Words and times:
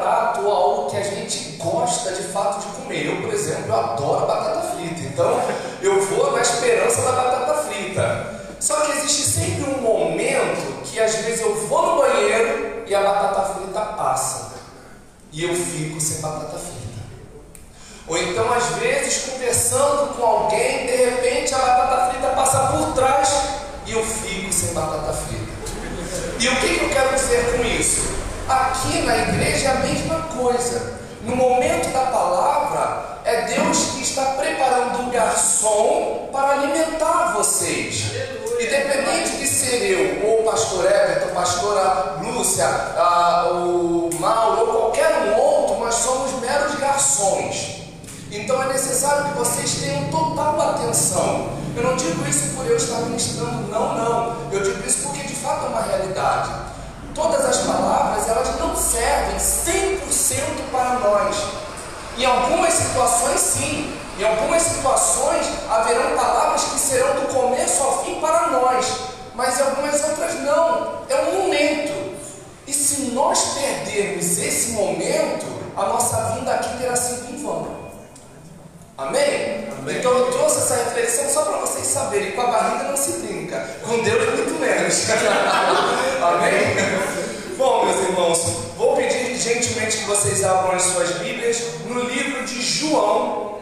prato 0.00 0.40
ou 0.42 0.52
algo 0.52 0.90
que 0.90 0.96
a 0.96 1.02
gente 1.02 1.56
gosta 1.58 2.12
de 2.12 2.22
fato 2.24 2.60
de 2.60 2.74
comer. 2.76 3.06
Eu, 3.06 3.22
por 3.22 3.32
exemplo, 3.32 3.74
adoro 3.74 4.26
batata 4.26 4.74
frita. 4.74 5.00
Então, 5.00 5.40
eu 5.82 6.00
vou 6.06 6.32
na 6.32 6.40
esperança 6.40 7.02
da 7.02 7.12
batata 7.12 7.54
frita. 7.64 8.40
Só 8.58 8.76
que 8.80 8.98
existe 8.98 9.22
sempre 9.22 9.70
um 9.70 9.82
momento 9.82 10.82
que 10.84 10.98
às 11.00 11.14
vezes 11.16 11.40
eu 11.40 11.54
vou 11.66 11.86
no 11.86 12.02
banheiro 12.02 12.84
e 12.86 12.94
a 12.94 13.02
batata 13.02 13.54
frita 13.54 13.80
passa. 13.80 14.52
E 15.32 15.44
eu 15.44 15.54
fico 15.54 16.00
sem 16.00 16.20
batata 16.20 16.58
frita. 16.58 16.80
Ou 18.08 18.18
então, 18.18 18.52
às 18.52 18.64
vezes, 18.76 19.30
conversando 19.30 20.14
com 20.14 20.24
alguém, 20.24 20.86
de 20.86 20.96
repente 20.96 21.54
a 21.54 21.58
batata 21.58 22.10
frita 22.10 22.28
passa 22.28 22.58
por 22.72 22.92
trás 22.94 23.32
e 23.86 23.92
eu 23.92 24.04
fico 24.04 24.52
sem 24.52 24.74
batata 24.74 25.12
frita. 25.12 25.50
E 26.40 26.48
o 26.48 26.56
que, 26.56 26.78
que 26.78 26.84
eu 26.84 26.90
quero 26.90 27.14
dizer 27.14 27.56
com 27.56 27.64
isso? 27.64 28.29
Aqui 28.50 29.02
na 29.02 29.16
igreja 29.16 29.68
é 29.68 29.70
a 29.70 29.74
mesma 29.76 30.22
coisa. 30.22 30.98
No 31.22 31.36
momento 31.36 31.92
da 31.92 32.06
palavra, 32.06 33.20
é 33.24 33.42
Deus 33.42 33.92
que 33.92 34.02
está 34.02 34.24
preparando 34.32 35.06
o 35.06 35.10
garçom 35.12 36.28
para 36.32 36.54
alimentar 36.54 37.32
vocês. 37.36 38.06
Independente 38.58 39.36
de 39.36 39.46
ser 39.46 39.84
eu, 39.84 40.28
ou 40.28 40.40
o 40.40 40.42
pastor 40.50 40.84
Everton, 40.84 41.32
pastora 41.32 42.16
Lúcia, 42.24 42.66
a, 42.66 43.50
o 43.52 44.10
Mauro, 44.18 44.60
ou 44.62 44.66
qualquer 44.66 45.12
um 45.28 45.40
outro, 45.40 45.78
nós 45.78 45.94
somos 45.94 46.32
meros 46.40 46.74
garçons. 46.74 47.82
Então 48.32 48.60
é 48.64 48.72
necessário 48.72 49.26
que 49.26 49.38
vocês 49.38 49.74
tenham 49.76 50.10
total 50.10 50.60
atenção. 50.60 51.50
Eu 51.76 51.84
não 51.84 51.94
digo 51.94 52.28
isso 52.28 52.56
por 52.56 52.66
eu 52.66 52.76
estar 52.76 52.98
ministrando, 53.02 53.68
não, 53.68 53.94
não. 53.94 54.36
Eu 54.50 54.60
digo 54.60 54.84
isso 54.84 55.04
porque 55.04 55.22
de 55.22 55.36
fato 55.36 55.66
é 55.66 55.68
uma 55.68 55.82
realidade 55.82 56.70
todas 57.14 57.44
as 57.44 57.58
palavras 57.58 58.28
elas 58.28 58.58
não 58.58 58.76
servem 58.76 59.36
100% 59.36 60.70
para 60.70 60.94
nós. 61.00 61.36
Em 62.16 62.24
algumas 62.24 62.72
situações, 62.74 63.40
sim. 63.40 63.96
Em 64.18 64.24
algumas 64.24 64.62
situações 64.62 65.46
haverão 65.70 66.16
palavras 66.16 66.64
que 66.64 66.78
serão 66.78 67.14
do 67.14 67.34
começo 67.34 67.82
ao 67.82 68.04
fim 68.04 68.20
para 68.20 68.48
nós, 68.48 68.86
mas 69.34 69.58
em 69.58 69.62
algumas 69.62 70.04
outras 70.04 70.34
não. 70.40 71.00
É 71.08 71.16
um 71.22 71.42
momento. 71.42 72.18
E 72.66 72.72
se 72.72 73.12
nós 73.12 73.54
perdermos 73.54 74.38
esse 74.38 74.72
momento, 74.72 75.46
a 75.76 75.86
nossa 75.86 76.34
vinda 76.34 76.52
aqui 76.52 76.78
terá 76.78 76.94
sido 76.94 77.32
em 77.32 77.42
vão. 77.42 77.90
Amém? 78.98 79.66
Amém? 79.78 79.98
Então 79.98 80.12
eu 80.12 80.30
trouxe 80.30 80.58
essa 80.58 80.74
reflexão 80.74 81.26
só 81.30 81.42
para 81.42 81.56
vocês 81.58 81.86
saberem, 81.86 82.32
com 82.32 82.42
a 82.42 82.46
barriga 82.48 82.84
não 82.84 82.96
se 82.96 83.12
brinca, 83.12 83.58
com 83.82 84.02
Deus 84.02 84.34
muito 84.34 84.60
menos. 84.60 85.08
Amém? 86.20 87.00
Bom, 87.56 87.86
meus 87.86 87.96
irmãos, 88.08 88.38
vou 88.76 88.96
pedir 88.96 89.36
gentilmente 89.38 89.98
que 89.98 90.04
vocês 90.40 90.44
abram 90.44 90.72
as 90.72 90.82
suas 90.82 91.10
Bíblias 91.18 91.62
no 91.86 92.00
livro 92.02 92.46
de 92.46 92.62
João, 92.62 93.58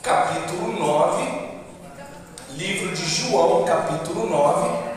capítulo 0.00 0.78
9. 0.78 1.50
Livro 2.50 2.94
de 2.94 3.04
João, 3.04 3.64
capítulo 3.64 4.28
9. 4.28 4.90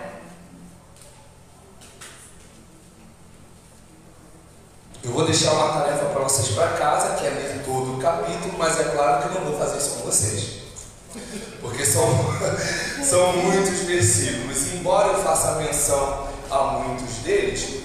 Eu 5.04 5.12
vou 5.12 5.26
deixar 5.26 5.54
uma 5.54 5.82
tarefa 5.82 6.06
para 6.06 6.22
vocês 6.22 6.50
para 6.50 6.68
casa, 6.74 7.16
que 7.16 7.26
é 7.26 7.30
ler 7.30 7.64
todo 7.66 7.98
o 7.98 8.02
capítulo, 8.02 8.54
mas 8.58 8.80
é 8.80 8.84
claro 8.84 9.24
que 9.24 9.36
eu 9.36 9.42
não 9.42 9.52
vou 9.52 9.60
fazer 9.60 9.78
isso 9.78 9.96
com 9.96 10.06
vocês. 10.06 10.60
Porque 11.62 11.84
são, 11.84 12.08
são 13.04 13.34
muitos 13.38 13.80
versículos. 13.80 14.74
Embora 14.74 15.10
eu 15.10 15.24
faça 15.24 15.56
menção 15.56 16.28
a 16.52 16.64
muitos 16.74 17.16
deles, 17.24 17.84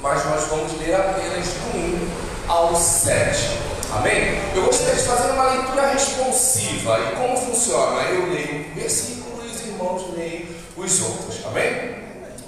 mas 0.00 0.24
nós 0.26 0.44
vamos 0.44 0.78
ler 0.78 0.94
apenas 0.94 1.46
1 1.74 2.23
ao 2.48 2.74
7. 2.74 3.64
Amém? 3.92 4.40
Eu 4.54 4.64
gostaria 4.64 4.94
de 4.94 5.02
fazer 5.02 5.32
uma 5.32 5.50
leitura 5.50 5.92
responsiva. 5.92 6.98
E 7.00 7.16
como 7.16 7.36
funciona? 7.36 8.02
Eu 8.02 8.32
leio 8.32 8.66
um 8.70 8.74
versículo 8.74 9.44
e 9.44 9.48
os 9.48 9.60
irmãos 9.60 10.14
leem 10.16 10.48
os 10.76 11.00
outros. 11.02 11.46
Amém? 11.46 11.94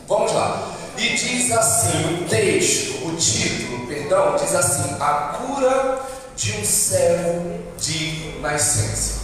Vamos 0.08 0.32
lá. 0.32 0.72
E 0.98 1.08
diz 1.10 1.52
assim 1.52 2.14
o 2.14 2.28
texto, 2.28 3.06
o 3.06 3.16
título, 3.16 3.86
perdão, 3.86 4.36
diz 4.36 4.54
assim: 4.54 4.96
A 4.98 5.38
cura 5.38 6.02
de 6.34 6.52
um 6.52 6.64
servo 6.64 7.60
de 7.78 8.38
nascença. 8.40 9.20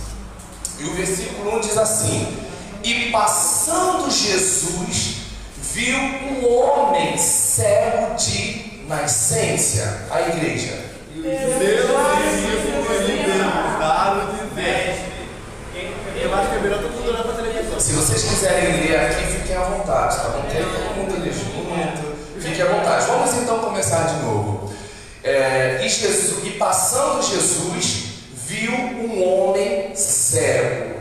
E 0.78 0.84
o 0.84 0.94
versículo 0.94 1.56
1 1.56 1.60
diz 1.60 1.78
assim: 1.78 2.36
E 2.84 3.10
passando 3.10 4.10
Jesus, 4.10 5.16
viu 5.56 5.96
um 5.96 6.58
homem 6.58 7.16
cego 7.16 8.14
de 8.16 8.71
nascença. 8.92 10.06
A 10.10 10.20
igreja. 10.22 10.78
E 11.14 11.20
os 11.20 11.24
seus 11.24 11.88
discípulos 12.22 13.06
de 13.06 13.22
veste. 14.54 15.12
Eu 16.14 16.34
acho 16.34 16.50
que 16.50 16.56
é 16.56 16.60
melhor 16.60 16.82
todo 16.82 16.92
mundo 16.92 17.08
olhar 17.08 17.22
para 17.22 17.32
a 17.32 17.36
televisão. 17.36 17.80
Se 17.80 17.92
vocês 17.92 18.22
quiserem 18.22 18.80
ler 18.80 18.96
aqui, 18.96 19.26
fiquem 19.26 19.56
à 19.56 19.62
vontade, 19.62 20.16
tá 20.16 20.28
bom? 20.28 20.42
Tem 20.42 20.62
todo 20.62 20.96
mundo 20.96 21.22
ler 21.22 21.32
junto. 21.32 21.52
Fiquem 22.40 22.62
à 22.62 22.66
vontade. 22.66 23.06
Vamos 23.06 23.34
então 23.34 23.58
começar 23.58 24.04
de 24.04 24.22
novo. 24.22 24.72
É, 25.24 25.80
e, 25.84 25.88
Jesus, 25.88 26.44
e 26.44 26.50
passando 26.50 27.22
Jesus, 27.22 28.04
viu 28.46 28.72
um 28.72 29.22
homem 29.22 29.94
cego. 29.94 30.92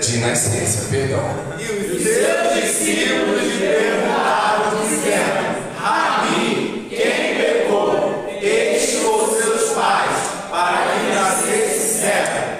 De 0.00 0.18
nascença, 0.18 0.86
perdão. 0.90 1.22
E 1.58 1.62
os 1.62 2.02
seus 2.02 2.54
discípulos 2.54 3.42
lhe 3.42 3.58
perguntaram, 3.58 4.80
dizendo: 4.82 5.43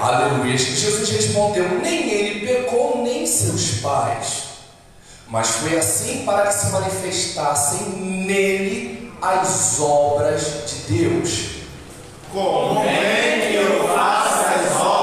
Aleluia. 0.04 0.58
Jesus 0.58 1.08
respondeu: 1.08 1.80
Nem 1.80 2.10
ele 2.10 2.46
pecou, 2.46 3.02
nem 3.02 3.26
seus 3.26 3.80
pais. 3.80 4.44
Mas 5.26 5.48
foi 5.52 5.78
assim 5.78 6.26
para 6.26 6.46
que 6.48 6.54
se 6.54 6.66
manifestassem 6.66 7.88
nele 7.88 9.10
as 9.22 9.80
obras 9.80 10.42
de 10.68 10.98
Deus. 10.98 11.44
Convém 12.30 13.48
que 13.48 13.54
eu 13.54 13.88
faça 13.88 14.50
as 14.50 14.76
obras 14.78 14.93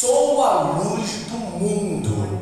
sou 0.00 0.44
a 0.44 0.60
luz 0.60 1.10
do 1.30 1.38
mundo. 1.38 2.38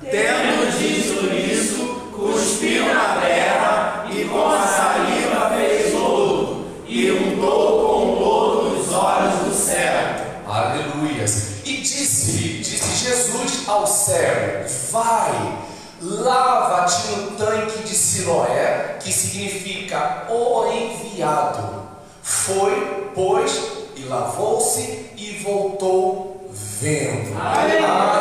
Tendo 0.00 0.76
dito 0.76 1.32
isso, 1.32 1.84
cuspiu 2.12 2.92
na 2.92 3.20
terra 3.20 4.06
e 4.10 4.24
com 4.24 4.44
a 4.44 4.66
saliva 4.66 5.50
fez 5.56 5.94
lodo 5.94 6.66
e 6.88 7.12
untou 7.12 7.80
com 7.80 8.24
lodo 8.24 8.80
os 8.80 8.92
olhos 8.92 9.34
do 9.44 9.54
cego. 9.54 10.24
Aleluia. 10.48 11.24
E 11.64 11.76
disse-lhe, 11.76 12.58
disse 12.58 13.06
Jesus 13.06 13.68
ao 13.68 13.86
cego: 13.86 14.68
Vai, 14.90 15.58
lava-te 16.02 17.06
no 17.12 17.30
tanque 17.36 17.84
de 17.84 17.94
Siloé, 17.94 18.98
que 19.00 19.12
significa 19.12 20.26
o 20.28 20.66
enviado. 20.72 21.84
Foi, 22.20 23.12
pois, 23.14 23.62
e 23.96 24.04
lavou-se 24.06 25.10
e 25.16 25.40
voltou 25.44 26.33
vendo. 26.80 27.38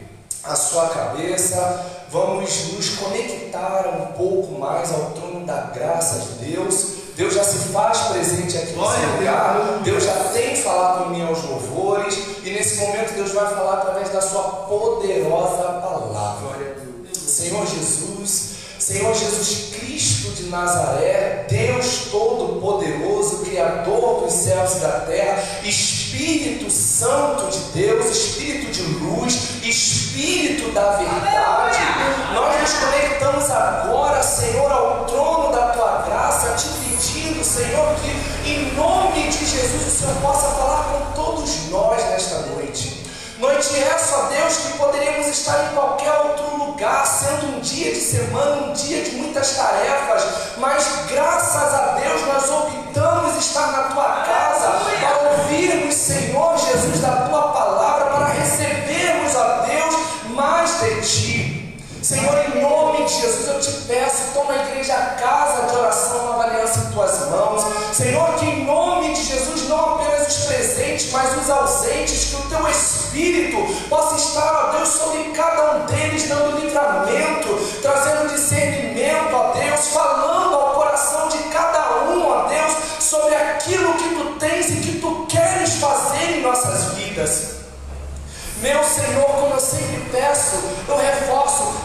a 0.44 0.56
sua 0.56 0.88
cabeça, 0.88 2.06
vamos 2.10 2.72
nos 2.72 2.90
conectar 2.96 3.86
um 3.88 4.12
pouco 4.12 4.58
mais 4.58 4.92
ao 4.92 5.12
trono 5.12 5.46
da 5.46 5.60
graça 5.72 6.18
de 6.18 6.50
Deus 6.50 7.02
Deus 7.14 7.34
já 7.34 7.44
se 7.44 7.58
faz 7.68 7.98
presente 8.08 8.56
aqui 8.56 8.72
nesse 8.72 9.06
lugar. 9.18 9.80
Deus 9.84 10.04
já 10.04 10.14
tem 10.32 10.56
falado 10.56 11.06
em 11.06 11.10
mim 11.10 11.26
aos 11.26 11.42
louvores. 11.44 12.18
E 12.42 12.50
nesse 12.50 12.76
momento 12.76 13.14
Deus 13.14 13.32
vai 13.32 13.54
falar 13.54 13.74
através 13.74 14.08
da 14.10 14.20
sua 14.20 14.42
poderosa 14.42 15.62
palavra. 15.80 16.76
Senhor 17.12 17.66
Jesus, 17.66 18.51
Senhor 18.82 19.14
Jesus 19.14 19.68
Cristo 19.78 20.32
de 20.32 20.48
Nazaré, 20.48 21.46
Deus 21.48 22.08
Todo-Poderoso, 22.10 23.44
Criador 23.44 24.22
dos 24.22 24.32
céus 24.32 24.72
e 24.74 24.80
da 24.80 24.90
terra, 25.06 25.40
Espírito 25.62 26.68
Santo 26.68 27.48
de 27.48 27.60
Deus, 27.80 28.10
Espírito 28.10 28.72
de 28.72 28.82
luz, 28.82 29.50
Espírito 29.62 30.72
da 30.72 30.96
verdade, 30.96 31.78
nós 32.34 32.60
nos 32.60 32.72
conectamos 32.72 33.50
agora, 33.52 34.20
Senhor, 34.20 34.72
ao 34.72 35.04
trono 35.04 35.52
da 35.52 35.68
tua 35.68 36.02
graça, 36.04 36.56
te 36.56 36.66
pedindo, 36.80 37.44
Senhor, 37.44 37.94
que 38.00 38.50
em 38.50 38.74
nome 38.74 39.28
de 39.28 39.46
Jesus 39.46 39.86
o 39.86 39.96
Senhor 39.96 40.16
possa 40.16 40.48
falar 40.56 40.82
com 40.90 41.22
todos 41.22 41.70
nós 41.70 42.04
nesta 42.06 42.38
noite. 42.48 42.91
Noite 43.42 43.76
essa, 43.76 44.28
Deus, 44.28 44.56
que 44.56 44.78
poderíamos 44.78 45.26
estar 45.26 45.64
em 45.64 45.74
qualquer 45.74 46.12
outro 46.12 46.64
lugar, 46.64 47.04
sendo 47.04 47.56
um 47.56 47.58
dia 47.58 47.90
de 47.90 47.98
semana, 47.98 48.68
um 48.68 48.72
dia 48.72 49.02
de 49.02 49.16
muitas 49.16 49.56
tarefas, 49.56 50.22
mas 50.58 51.06
graças 51.10 51.74
a 51.74 51.98
Deus 52.00 52.22
nós 52.24 52.48
optamos 52.48 53.36
estar 53.44 53.66
na 53.72 53.82
tua 53.88 54.04
casa 54.04 54.70
para 54.84 55.30
ouvirmos, 55.32 55.92
Senhor 55.92 56.56
Jesus, 56.56 57.00
da 57.00 57.16
tua 57.28 57.42
palavra, 57.48 58.10
para 58.10 58.26
recebermos, 58.26 59.34
ó 59.34 59.66
Deus, 59.66 59.96
mais 60.28 60.80
de 60.80 61.00
ti. 61.00 61.31
Senhor, 62.02 62.36
em 62.36 62.60
nome 62.60 63.04
de 63.04 63.14
Jesus, 63.14 63.46
eu 63.46 63.60
te 63.60 63.70
peço, 63.86 64.32
toma 64.34 64.52
a 64.54 64.66
igreja 64.66 64.92
a 64.92 65.06
casa 65.14 65.68
de 65.68 65.76
oração, 65.76 66.26
nova 66.26 66.42
aliança 66.42 66.80
em 66.80 66.92
tuas 66.92 67.30
mãos. 67.30 67.62
Senhor, 67.92 68.34
que 68.34 68.44
em 68.44 68.64
nome 68.64 69.14
de 69.14 69.22
Jesus, 69.22 69.68
não 69.68 69.94
apenas 69.94 70.26
os 70.26 70.46
presentes, 70.46 71.12
mas 71.12 71.40
os 71.40 71.48
ausentes, 71.48 72.30
que 72.30 72.36
o 72.36 72.48
teu 72.48 72.68
Espírito 72.68 73.86
possa 73.88 74.16
estar, 74.16 74.52
ó 74.52 74.76
Deus, 74.76 74.88
sobre 74.88 75.22
cada 75.30 75.76
um 75.76 75.86
deles, 75.86 76.28
dando 76.28 76.58
livramento, 76.58 77.78
trazendo 77.80 78.34
discernimento, 78.34 79.36
ó 79.36 79.52
Deus, 79.52 79.86
falando 79.88 80.56
ao 80.56 80.74
coração 80.74 81.28
de 81.28 81.38
cada 81.50 82.02
um, 82.06 82.26
ó 82.26 82.48
Deus, 82.48 82.72
sobre 82.98 83.36
aquilo 83.36 83.94
que 83.94 84.08
tu 84.08 84.36
tens 84.40 84.70
e 84.70 84.76
que 84.80 84.98
tu 84.98 85.26
queres 85.28 85.74
fazer 85.74 86.38
em 86.38 86.42
nossas 86.42 86.94
vidas. 86.94 87.62
Meu 88.62 88.84
Senhor, 88.84 89.24
como 89.24 89.54
eu 89.54 89.60
sempre 89.60 90.08
peço, 90.12 90.54
eu 90.86 90.96
reforço, 90.96 91.41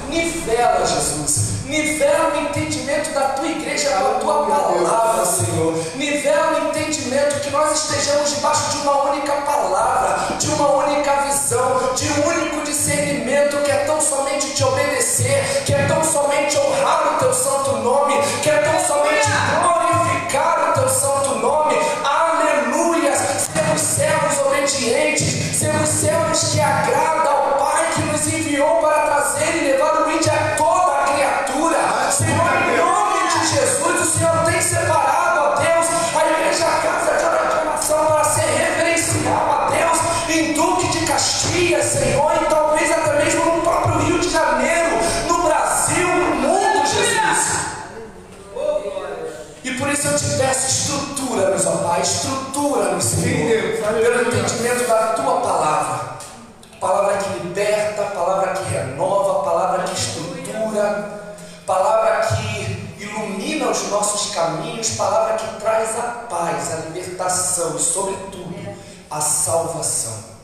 nivela, 0.09 0.85
Jesus. 0.85 1.57
Nivela 1.65 2.33
o 2.33 2.41
entendimento 2.41 3.13
da 3.13 3.29
tua 3.29 3.47
igreja 3.47 3.89
com 3.89 4.07
a 4.07 4.19
tua 4.19 4.45
palavra, 4.45 5.25
Senhor. 5.25 5.73
Nivela 5.95 6.59
o 6.59 6.69
entendimento 6.69 7.41
que 7.41 7.49
nós 7.49 7.83
estejamos 7.83 8.35
debaixo 8.35 8.71
de 8.71 8.77
uma 8.77 9.11
única 9.11 9.33
palavra, 9.33 10.35
de 10.37 10.47
uma 10.49 10.69
única 10.85 11.13
visão, 11.23 11.93
de 11.93 12.09
um 12.11 12.27
único 12.27 12.61
discernimento 12.61 13.57
que 13.63 13.71
é 13.71 13.83
tão 13.85 13.99
somente 13.99 14.53
te 14.53 14.63
obedecer, 14.63 15.63
que 15.65 15.73
é 15.73 15.85
tão 15.87 16.03
somente 16.03 16.57
honrar 16.57 17.15
o 17.15 17.19
teu 17.19 17.33
santo 17.33 17.77
nome, 17.77 18.13
que 18.41 18.49
é 18.49 18.57
tão 18.59 18.79
somente 18.79 19.27
Pai, 52.07 52.13
estrutura-nos, 52.13 53.03
Senhor, 53.03 53.77
pelo 53.77 54.21
entendimento 54.21 54.87
da 54.87 55.07
tua 55.13 55.41
palavra. 55.41 56.17
Palavra 56.79 57.17
que 57.17 57.39
liberta, 57.39 58.03
palavra 58.03 58.53
que 58.53 58.63
renova, 58.69 59.43
palavra 59.43 59.83
que 59.83 59.93
estrutura, 59.93 61.33
palavra 61.65 62.27
que 62.27 63.03
ilumina 63.03 63.69
os 63.69 63.89
nossos 63.89 64.33
caminhos, 64.33 64.91
palavra 64.91 65.35
que 65.35 65.59
traz 65.59 65.97
a 65.99 66.25
paz, 66.29 66.71
a 66.73 66.75
libertação 66.87 67.75
e, 67.75 67.79
sobretudo, 67.79 68.55
a 69.09 69.19
salvação. 69.19 70.37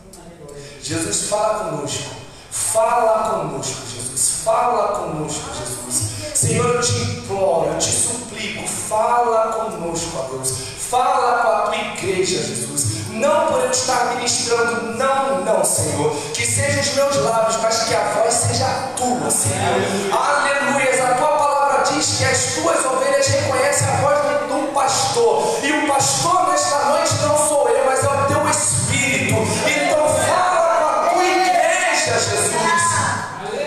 Jesus 0.81 1.30
fala 1.30 1.69
conosco, 1.69 2.09
fala 2.51 3.30
conosco, 3.30 3.81
Jesus, 3.88 4.42
fala 4.44 5.00
conosco, 5.00 5.50
Jesus. 5.54 6.13
Senhor, 6.33 6.75
eu 6.75 6.81
te 6.81 6.94
imploro, 6.94 7.69
eu 7.69 7.77
te 7.77 7.92
suplico, 7.92 8.68
fala 8.68 9.54
conosco, 9.54 10.09
Deus, 10.31 10.62
fala 10.94 11.42
com 11.42 11.48
a 11.50 11.62
tua 11.62 11.75
igreja, 11.75 12.38
Jesus. 12.38 13.10
Não 13.10 13.48
por 13.48 13.62
eu 13.62 13.72
estar 13.72 14.16
ministrando, 14.16 14.94
não, 14.95 15.42
não, 15.42 15.66
Senhor. 15.66 16.16
Que 16.34 16.45
sejam 16.45 16.81
os 16.81 16.94
meus 16.94 17.25
lábios, 17.25 17.57
mas 17.63 17.84
que 17.84 17.95
a 17.95 18.04
voz 18.12 18.31
seja 18.31 18.66
a 18.66 18.94
tua, 18.95 19.31
Senhor. 19.31 20.13
Aleluia. 20.13 21.04
A 21.04 21.16
tua 21.16 21.28
palavra 21.28 21.84
diz 21.92 22.18
que 22.18 22.25
as 22.25 22.56
tuas 22.56 22.86
ovelhas 22.86 23.28
reconhecem 23.28 23.88
a 23.88 23.95
voz 24.01 24.19
do 24.48 24.72
pastor. 24.74 25.60
E 25.63 25.72
o 25.72 25.88
pastor 25.88 26.50
nesta 26.50 26.85
noite 26.85 27.16
não 27.23 27.38
sou 27.47 27.69
eu, 27.69 27.85
mas 27.85 28.04
é 28.04 28.07
o 28.07 28.26
teu 28.28 28.50
Espírito. 28.50 29.35
Então 29.68 30.07
fala 30.07 30.76
com 30.80 30.85
a 30.85 31.09
tua 31.09 31.23
igreja, 31.23 32.14
Jesus. 32.19 32.54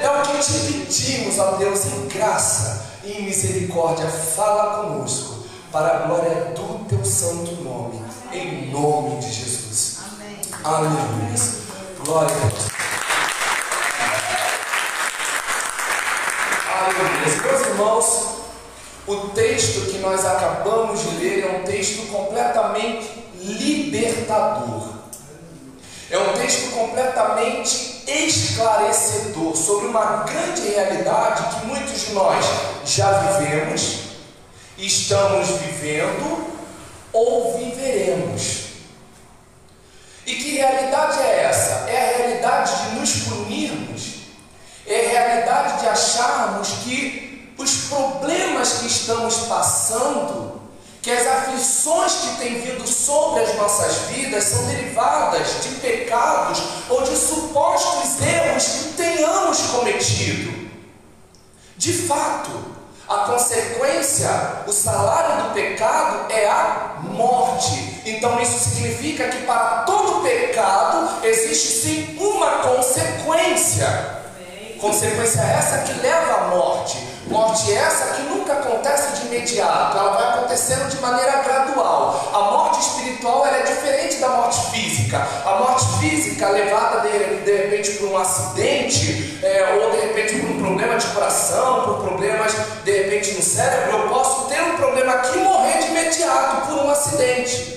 É 0.00 0.10
o 0.10 0.22
que 0.22 0.38
te 0.38 0.72
pedimos, 0.72 1.38
ó 1.40 1.52
Deus, 1.52 1.86
em 1.86 2.06
graça 2.06 2.86
e 3.02 3.12
em 3.12 3.22
misericórdia. 3.24 4.06
Fala 4.06 4.82
conosco, 4.82 5.35
para 5.72 5.88
a 5.88 5.98
glória 6.06 6.52
do 6.54 6.84
teu 6.88 7.04
santo 7.04 7.62
nome, 7.62 8.02
em 8.32 8.70
nome 8.70 9.18
de 9.20 9.32
Jesus. 9.32 9.98
Amém. 10.12 10.40
Aleluia. 10.62 11.34
Glória 12.04 12.34
a 12.34 12.38
Deus. 12.38 12.66
Aleluia. 16.72 17.42
Meus 17.42 17.66
irmãos, 17.66 18.26
o 19.06 19.16
texto 19.28 19.90
que 19.90 19.98
nós 19.98 20.24
acabamos 20.24 21.00
de 21.00 21.16
ler 21.16 21.44
é 21.44 21.58
um 21.58 21.64
texto 21.64 22.10
completamente 22.10 23.24
libertador. 23.34 24.96
É 26.10 26.18
um 26.18 26.32
texto 26.34 26.70
completamente 26.72 28.04
esclarecedor 28.06 29.56
sobre 29.56 29.88
uma 29.88 30.24
grande 30.24 30.68
realidade 30.68 31.42
que 31.56 31.66
muitos 31.66 32.06
de 32.06 32.12
nós 32.12 32.44
já 32.84 33.10
vivemos, 33.12 33.98
estamos 34.78 35.48
vivendo 35.48 36.46
ou 37.12 37.58
viveremos. 37.58 38.66
E 40.26 40.34
que 40.34 40.56
realidade 40.56 41.20
é 41.20 41.44
essa? 41.44 41.88
É 41.88 42.14
a 42.14 42.18
realidade 42.18 42.72
de 42.82 42.98
nos 42.98 43.12
punirmos, 43.20 44.02
é 44.86 45.06
a 45.06 45.10
realidade 45.10 45.80
de 45.80 45.88
acharmos 45.88 46.68
que 46.84 47.54
os 47.56 47.88
problemas 47.88 48.80
que 48.80 48.86
estamos 48.86 49.36
passando 49.48 50.56
que 51.06 51.12
as 51.12 51.24
aflições 51.24 52.14
que 52.14 52.36
têm 52.38 52.60
vindo 52.62 52.84
sobre 52.84 53.44
as 53.44 53.54
nossas 53.54 53.94
vidas 54.08 54.42
são 54.42 54.66
derivadas 54.66 55.62
de 55.62 55.76
pecados 55.76 56.60
ou 56.88 57.00
de 57.04 57.16
supostos 57.16 58.20
erros 58.20 58.64
que 58.64 58.92
tenhamos 58.94 59.58
cometido. 59.70 60.68
De 61.76 61.92
fato, 61.92 62.75
a 63.08 63.18
consequência, 63.18 64.28
o 64.66 64.72
salário 64.72 65.44
do 65.44 65.54
pecado 65.54 66.30
é 66.30 66.48
a 66.48 66.96
morte. 67.02 68.02
Então 68.04 68.40
isso 68.40 68.58
significa 68.58 69.28
que 69.28 69.44
para 69.46 69.82
todo 69.84 70.22
pecado 70.22 71.24
existe 71.24 71.68
sim 71.68 72.16
uma 72.18 72.58
consequência. 72.58 74.25
Consequência 74.80 75.40
essa 75.40 75.78
que 75.78 76.00
leva 76.00 76.34
à 76.34 76.48
morte. 76.48 77.16
Morte 77.28 77.72
essa 77.72 78.14
que 78.14 78.22
nunca 78.22 78.52
acontece 78.52 79.20
de 79.20 79.26
imediato, 79.26 79.98
ela 79.98 80.12
vai 80.12 80.28
acontecendo 80.34 80.88
de 80.88 81.00
maneira 81.00 81.42
gradual. 81.42 82.30
A 82.32 82.38
morte 82.52 82.80
espiritual 82.80 83.44
é 83.46 83.62
diferente 83.62 84.16
da 84.18 84.28
morte 84.28 84.70
física. 84.70 85.26
A 85.44 85.56
morte 85.56 85.84
física, 85.98 86.48
levada 86.48 87.00
de, 87.00 87.40
de 87.42 87.56
repente 87.56 87.90
por 87.92 88.10
um 88.10 88.16
acidente, 88.16 89.40
é, 89.42 89.74
ou 89.74 89.90
de 89.90 90.06
repente 90.06 90.38
por 90.38 90.50
um 90.50 90.62
problema 90.62 90.96
de 90.96 91.06
coração, 91.08 91.82
por 91.82 92.04
problemas 92.04 92.52
de 92.84 92.92
repente 92.92 93.32
no 93.32 93.42
cérebro, 93.42 93.98
eu 93.98 94.08
posso 94.08 94.46
ter 94.46 94.62
um 94.62 94.76
problema 94.76 95.14
aqui 95.14 95.36
e 95.36 95.42
morrer 95.42 95.78
de 95.78 95.86
imediato 95.88 96.66
por 96.66 96.84
um 96.84 96.90
acidente. 96.90 97.76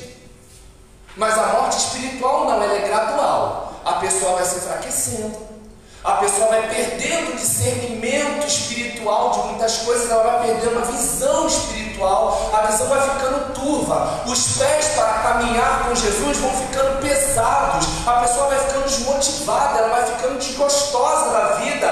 Mas 1.17 1.33
a 1.37 1.47
morte 1.47 1.77
espiritual 1.77 2.45
não, 2.45 2.61
ela 2.63 2.75
é 2.75 2.87
gradual. 2.87 3.73
A 3.83 3.93
pessoa 3.93 4.35
vai 4.35 4.45
se 4.45 4.57
enfraquecendo, 4.57 5.48
a 6.03 6.13
pessoa 6.13 6.47
vai 6.47 6.69
perdendo 6.69 7.35
discernimento 7.35 8.47
espiritual 8.47 9.31
de 9.31 9.39
muitas 9.49 9.79
coisas, 9.79 10.09
ela 10.09 10.23
vai 10.23 10.47
perdendo 10.47 10.79
a 10.79 10.81
visão 10.83 11.45
espiritual, 11.47 12.51
a 12.53 12.61
visão 12.67 12.87
vai 12.87 13.01
ficando 13.01 13.53
turva, 13.53 14.21
os 14.25 14.57
pés 14.57 14.87
para 14.95 15.13
caminhar 15.19 15.87
com 15.87 15.95
Jesus 15.95 16.37
vão 16.37 16.51
ficando 16.51 17.01
pesados, 17.01 17.87
a 18.07 18.13
pessoa 18.21 18.47
vai 18.47 18.59
ficando 18.59 18.83
desmotivada, 18.83 19.79
ela 19.79 19.89
vai 19.89 20.05
ficando 20.05 20.37
desgostosa 20.37 21.31
da 21.31 21.45
vida, 21.55 21.91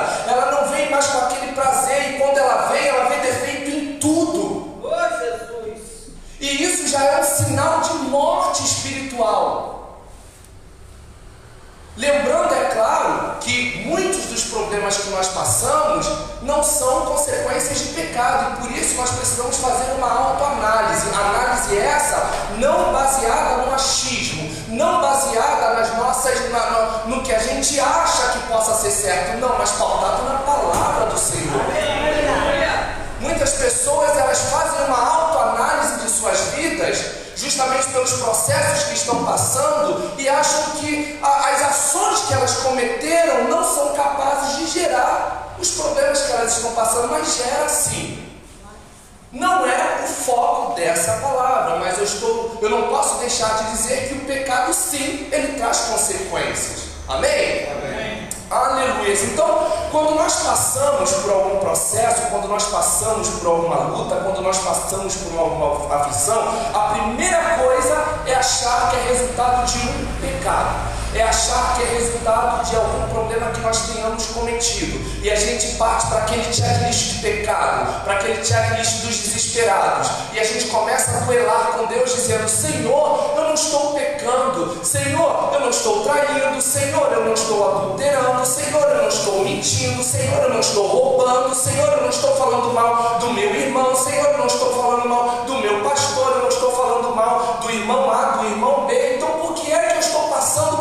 por 63.47 63.51
alguma 63.51 63.77
luta, 63.77 64.15
quando 64.17 64.41
nós 64.41 64.57
passamos 64.57 65.15
por 65.15 65.39
alguma 65.39 65.95
aflição, 65.95 66.53
a 66.73 66.79
primeira 66.93 67.57
coisa 67.57 68.21
é 68.25 68.35
achar 68.35 68.89
que 68.89 68.97
é 68.97 69.13
resultado 69.13 69.65
de 69.65 69.77
um 69.77 70.05
pecado 70.19 70.96
é 71.17 71.23
achar 71.23 71.75
que 71.75 71.83
é 71.83 71.85
resultado 71.97 72.69
de 72.69 72.75
algum 72.75 73.07
problema 73.09 73.51
que 73.51 73.59
nós 73.61 73.87
tenhamos 73.87 74.25
cometido. 74.27 74.99
E 75.23 75.31
a 75.31 75.35
gente 75.35 75.75
parte 75.75 76.07
para 76.07 76.19
aquele 76.19 76.53
checklist 76.53 77.15
de 77.15 77.19
pecado, 77.21 78.03
para 78.03 78.13
aquele 78.13 78.45
checklist 78.45 79.01
dos 79.01 79.17
desesperados. 79.17 80.09
E 80.33 80.39
a 80.39 80.43
gente 80.43 80.67
começa 80.67 81.17
a 81.17 81.19
duelar 81.21 81.73
com 81.77 81.85
Deus, 81.87 82.13
dizendo: 82.13 82.47
Senhor, 82.47 83.33
eu 83.35 83.43
não 83.43 83.53
estou 83.53 83.93
pecando. 83.93 84.85
Senhor, 84.85 85.49
eu 85.53 85.59
não 85.59 85.69
estou 85.69 86.03
traindo. 86.03 86.61
Senhor, 86.61 87.11
eu 87.11 87.25
não 87.25 87.33
estou 87.33 87.67
adulterando. 87.67 88.45
Senhor, 88.45 88.83
eu 88.83 89.01
não 89.01 89.09
estou 89.09 89.43
mentindo. 89.43 90.03
Senhor, 90.03 90.43
eu 90.43 90.49
não 90.49 90.59
estou 90.59 90.87
roubando. 90.87 91.55
Senhor, 91.55 91.87
eu 91.93 92.01
não 92.01 92.09
estou 92.09 92.35
falando 92.35 92.73
mal 92.73 93.17
do 93.19 93.33
meu 93.33 93.55
irmão. 93.55 93.95
Senhor, 93.95 94.27
eu 94.27 94.37
não 94.37 94.47
estou 94.47 94.73
falando 94.75 95.09
mal 95.09 95.45
do 95.45 95.55
meu 95.55 95.83
pastor. 95.83 96.31
Eu 96.35 96.41
não 96.43 96.49
estou 96.49 96.71
falando 96.71 97.15
mal 97.15 97.59
do 97.61 97.71
irmão 97.71 98.11
A, 98.11 98.37
do 98.37 98.45
irmão 98.45 98.85
B. 98.85 99.15
Então, 99.15 99.29
por 99.39 99.53
que 99.55 99.71
é 99.71 99.79
que 99.87 99.95
eu 99.95 99.99
estou 99.99 100.29
passando 100.29 100.76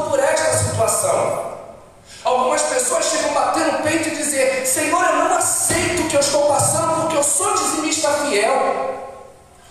situação. 0.77 1.57
Algumas 2.23 2.63
pessoas 2.63 3.07
chegam 3.07 3.33
bater 3.33 3.73
no 3.73 3.79
peito 3.83 4.09
e 4.09 4.17
dizer: 4.17 4.67
Senhor, 4.67 5.03
eu 5.03 5.17
não 5.17 5.37
aceito 5.37 6.03
o 6.03 6.09
que 6.09 6.17
eu 6.17 6.21
estou 6.21 6.47
passando 6.47 7.03
porque 7.03 7.17
eu 7.17 7.23
sou 7.23 7.55
dizimista 7.55 8.09
fiel. 8.11 8.95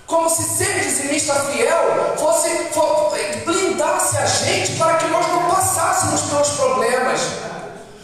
Como 0.07 0.29
se 0.29 0.43
ser 0.43 0.79
dizimista 0.81 1.33
fiel 1.33 2.15
fosse, 2.17 2.49
fosse 2.71 3.37
blindasse 3.45 4.17
a 4.17 4.25
gente 4.25 4.77
para 4.77 4.95
que 4.95 5.07
nós 5.07 5.27
não 5.27 5.49
passássemos 5.49 6.21
pelos 6.23 6.49
problemas. 6.49 7.21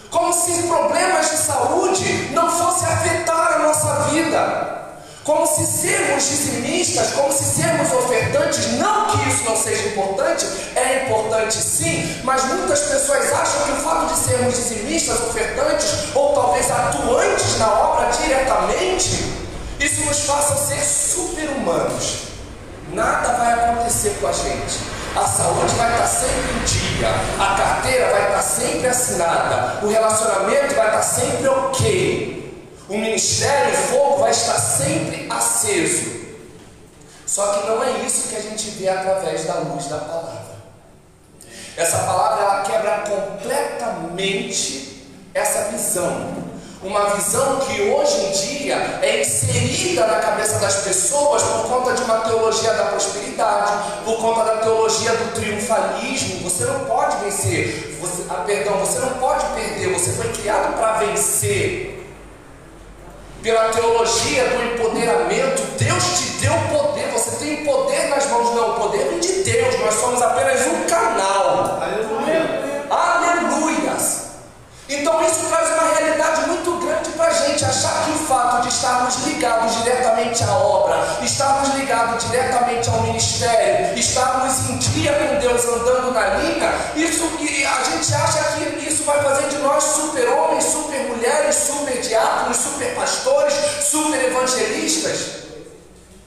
Como 0.10 0.34
se 0.34 0.64
problemas 0.64 1.30
de 1.30 1.38
saúde 1.38 2.30
não 2.34 2.50
fossem 2.50 2.88
afetar 2.88 3.54
a 3.54 3.60
nossa 3.60 3.94
vida. 4.10 4.81
Como 5.24 5.46
se 5.46 5.66
sermos 5.68 6.28
dizimistas, 6.28 7.12
como 7.12 7.32
se 7.32 7.44
sermos 7.44 7.92
ofertantes, 7.94 8.72
não 8.80 9.06
que 9.06 9.30
isso 9.30 9.44
não 9.44 9.56
seja 9.56 9.90
importante, 9.90 10.48
é 10.76 11.06
importante 11.06 11.58
sim, 11.58 12.22
mas 12.24 12.44
muitas 12.46 12.80
pessoas 12.80 13.32
acham 13.32 13.62
que 13.66 13.72
o 13.72 13.76
fato 13.76 14.14
de 14.14 14.20
sermos 14.20 14.56
dizimistas, 14.56 15.20
ofertantes, 15.22 16.16
ou 16.16 16.34
talvez 16.34 16.72
atuantes 16.72 17.60
na 17.60 17.72
obra 17.72 18.10
diretamente, 18.10 19.32
isso 19.80 20.06
nos 20.06 20.26
faça 20.26 20.56
ser 20.56 20.84
super-humanos. 20.84 22.24
Nada 22.92 23.34
vai 23.34 23.54
acontecer 23.54 24.18
com 24.20 24.28
a 24.28 24.34
gente. 24.34 24.80
A 25.16 25.28
saúde 25.28 25.76
vai 25.76 25.92
estar 25.92 26.08
sempre 26.08 26.52
em 26.52 26.64
dia, 26.64 27.10
a 27.40 27.56
carteira 27.56 28.10
vai 28.12 28.28
estar 28.28 28.42
sempre 28.42 28.88
assinada, 28.88 29.86
o 29.86 29.90
relacionamento 29.90 30.74
vai 30.74 30.88
estar 30.88 31.02
sempre 31.04 31.48
ok. 31.48 32.41
O 32.92 32.98
ministério, 32.98 33.72
o 33.72 33.78
fogo 33.84 34.18
vai 34.18 34.32
estar 34.32 34.60
sempre 34.60 35.26
aceso. 35.30 36.12
Só 37.26 37.54
que 37.54 37.68
não 37.68 37.82
é 37.82 38.02
isso 38.06 38.28
que 38.28 38.36
a 38.36 38.42
gente 38.42 38.70
vê 38.72 38.90
através 38.90 39.46
da 39.46 39.60
luz 39.60 39.86
da 39.86 39.98
palavra. 39.98 40.58
Essa 41.78 42.00
palavra 42.00 42.44
ela 42.44 42.64
quebra 42.64 43.06
completamente 43.10 45.08
essa 45.34 45.70
visão. 45.70 46.52
Uma 46.84 47.12
visão 47.16 47.62
que 47.62 47.82
hoje 47.82 48.26
em 48.26 48.32
dia 48.32 49.00
é 49.02 49.22
inserida 49.22 50.06
na 50.08 50.20
cabeça 50.20 50.60
das 50.60 50.82
pessoas 50.82 51.42
por 51.44 51.70
conta 51.70 51.94
de 51.94 52.02
uma 52.02 52.20
teologia 52.26 52.74
da 52.74 52.88
prosperidade, 52.88 54.04
por 54.04 54.18
conta 54.18 54.44
da 54.44 54.58
teologia 54.58 55.12
do 55.14 55.34
triunfalismo. 55.34 56.44
Você 56.44 56.66
não 56.66 56.82
pode 56.82 57.24
vencer, 57.24 57.98
você, 58.02 58.26
ah, 58.30 58.44
perdão, 58.46 58.80
você 58.80 59.00
não 59.00 59.14
pode 59.14 59.46
perder, 59.54 59.94
você 59.94 60.12
foi 60.12 60.28
criado 60.34 60.76
para 60.76 60.98
vencer 60.98 62.01
pela 63.42 63.70
teologia 63.70 64.44
do 64.50 64.64
empoderamento, 64.64 65.62
Deus 65.78 66.20
te 66.20 66.26
deu 66.42 66.54
poder, 66.72 67.08
você 67.12 67.44
tem 67.44 67.66
poder 67.66 68.10
nas 68.10 68.28
mãos, 68.28 68.56
não, 68.56 68.72
o 68.72 68.74
poder 68.82 69.08
vem 69.10 69.20
de 69.20 69.44
Deus, 69.44 69.80
nós 69.80 69.94
somos 69.96 70.22
apenas 70.22 70.62
um 70.68 70.84
canal. 70.86 71.82
Aleluia. 71.82 72.86
Aleluias. 72.90 74.32
Então 74.88 75.22
isso 75.26 75.46
traz 75.50 75.70
uma 75.70 75.94
realidade 75.94 76.48
muito 76.48 76.72
grande 76.72 76.81
a 77.22 77.30
gente, 77.32 77.64
achar 77.64 78.06
que 78.06 78.12
o 78.12 78.18
fato 78.26 78.62
de 78.62 78.70
estarmos 78.70 79.16
ligados 79.26 79.76
diretamente 79.78 80.44
à 80.44 80.52
obra, 80.52 81.18
estarmos 81.22 81.74
ligados 81.76 82.24
diretamente 82.26 82.90
ao 82.90 83.02
ministério, 83.02 83.98
estarmos 83.98 84.70
em 84.70 84.78
dia 84.78 85.14
com 85.14 85.40
Deus 85.40 85.66
andando 85.66 86.12
na 86.12 86.28
linha, 86.36 86.72
isso 86.96 87.32
a 87.66 87.84
gente 87.84 88.14
acha 88.14 88.44
que 88.56 88.90
isso 88.90 89.04
vai 89.04 89.22
fazer 89.24 89.50
de 89.50 89.58
nós 89.60 89.84
super-homens, 89.84 90.64
super-mulheres, 90.64 91.56
super-diáconos, 91.56 92.58
super-pastores, 92.58 93.54
super-evangelistas. 93.84 95.42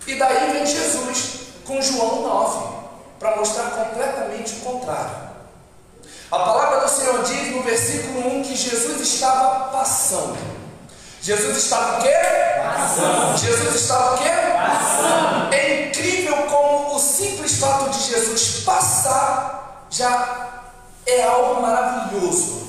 E 0.07 0.15
daí 0.17 0.53
vem 0.53 0.67
Jesus 0.67 1.35
com 1.65 1.81
João 1.81 2.23
9, 2.23 2.75
para 3.19 3.37
mostrar 3.37 3.71
completamente 3.71 4.55
o 4.55 4.61
contrário. 4.61 5.25
A 6.31 6.39
palavra 6.39 6.81
do 6.81 6.89
Senhor 6.89 7.23
diz 7.23 7.55
no 7.55 7.63
versículo 7.63 8.39
1 8.39 8.43
que 8.43 8.57
Jesus 8.57 9.01
estava 9.01 9.69
passando. 9.71 10.64
Jesus 11.25 11.57
estava 11.57 12.01
o 12.01 12.03
quê? 12.03 12.15
Passando. 12.63 13.39
Jesus 13.39 13.75
estava 13.77 14.15
o 14.15 14.19
quê? 14.19 14.29
Passando. 14.29 15.55
É 15.55 15.87
incrível 15.87 16.37
como 16.51 16.97
o 16.97 16.99
simples 16.99 17.57
fato 17.57 17.89
de 17.89 18.13
Jesus 18.13 18.63
passar 18.63 19.87
já 19.91 20.61
é 21.07 21.23
algo 21.23 21.63
maravilhoso. 21.63 22.65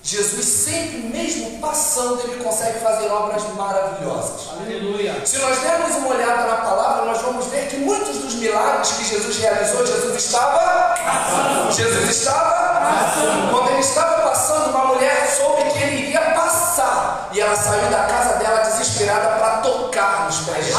Jesus 0.00 0.46
sempre, 0.46 0.98
mesmo 0.98 1.58
passando, 1.58 2.20
ele 2.22 2.42
consegue 2.42 2.78
fazer 2.78 3.08
obras 3.08 3.42
maravilhosas. 3.54 4.48
Aleluia. 4.52 5.26
Se 5.26 5.38
nós 5.38 5.58
dermos 5.58 5.96
uma 5.96 6.10
olhada 6.10 6.46
na 6.46 6.56
palavra, 6.58 7.04
nós 7.04 7.20
vamos 7.20 7.46
ver 7.46 7.68
que 7.68 7.78
muitos 7.78 8.16
dos 8.18 8.34
milagres 8.36 8.92
que 8.92 9.04
Jesus 9.06 9.38
realizou, 9.38 9.84
Jesus 9.84 10.24
estava 10.24 10.94
passando. 10.94 11.72
Jesus 11.72 12.10
estava 12.10 12.80
passando. 12.80 13.50
Quando 13.50 13.70
ele 13.70 13.80
estava 13.80 14.22
passando, 14.22 14.70
uma 14.70 14.84
mulher 14.86 15.28
soube 15.36 15.64
que 15.72 15.82
ele 15.82 16.06
iria 16.06 16.20
passar. 16.20 16.47
E 17.32 17.40
ela 17.40 17.56
saiu 17.56 17.90
da 17.90 18.04
casa 18.04 18.34
dela 18.34 18.60
desesperada 18.60 19.36
para 19.36 19.56
tocar 19.58 20.26
nos 20.26 20.36
pés 20.42 20.66
de 20.66 20.72
Jesus. 20.72 20.76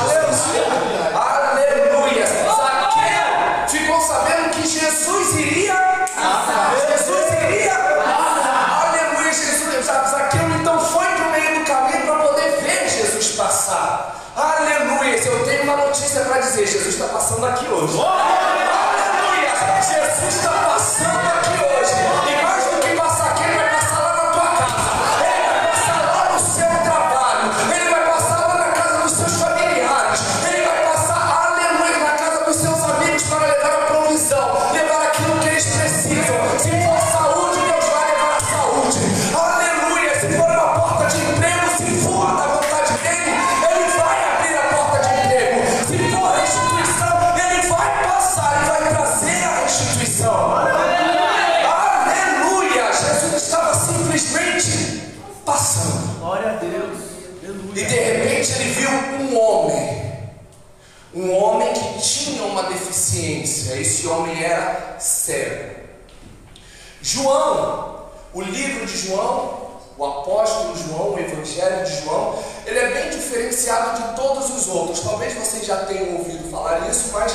Aleluia. 1.13 1.17
Aleluia. 1.19 2.25
Zaqueu 2.25 3.67
ficou 3.67 4.01
sabendo 4.01 4.49
que 4.51 4.65
Jesus 4.65 5.35
iria 5.35 5.75
passar. 6.15 6.73
Jesus 6.87 7.33
iria 7.43 7.75
passar. 7.75 8.87
Aleluia. 8.87 9.33
Jesus, 9.33 9.85
Zaqueu 9.85 10.49
então 10.59 10.79
foi 10.79 11.05
para 11.05 11.27
o 11.27 11.31
meio 11.31 11.59
do 11.59 11.65
caminho 11.65 12.05
para 12.05 12.15
poder 12.27 12.61
ver 12.61 12.89
Jesus 12.89 13.35
passar. 13.35 14.15
Aleluia. 14.37 15.17
Eu 15.17 15.43
tenho 15.43 15.63
uma 15.63 15.75
notícia 15.85 16.21
para 16.21 16.39
dizer: 16.39 16.65
Jesus 16.65 16.95
está 16.95 17.07
passando 17.07 17.45
aqui 17.45 17.67
hoje. 17.67 17.99
Aleluia. 17.99 18.38
Homem 61.13 61.73
que 61.73 62.01
tinha 62.01 62.43
uma 62.43 62.63
deficiência. 62.63 63.75
Esse 63.75 64.07
homem 64.07 64.43
era 64.43 64.97
cego. 64.99 65.79
João, 67.01 68.05
o 68.33 68.41
livro 68.41 68.85
de 68.85 68.97
João, 69.07 69.69
o 69.97 70.05
apóstolo 70.05 70.75
João, 70.77 71.13
o 71.13 71.19
evangelho 71.19 71.85
de 71.85 72.01
João, 72.03 72.37
ele 72.65 72.79
é 72.79 72.89
bem 72.89 73.09
diferenciado 73.09 74.01
de 74.01 74.15
todos 74.15 74.49
os 74.49 74.67
outros. 74.67 74.99
Talvez 74.99 75.33
vocês 75.33 75.65
já 75.65 75.85
tenham 75.85 76.17
ouvido 76.17 76.49
falar 76.51 76.89
isso, 76.89 77.09
mas 77.11 77.33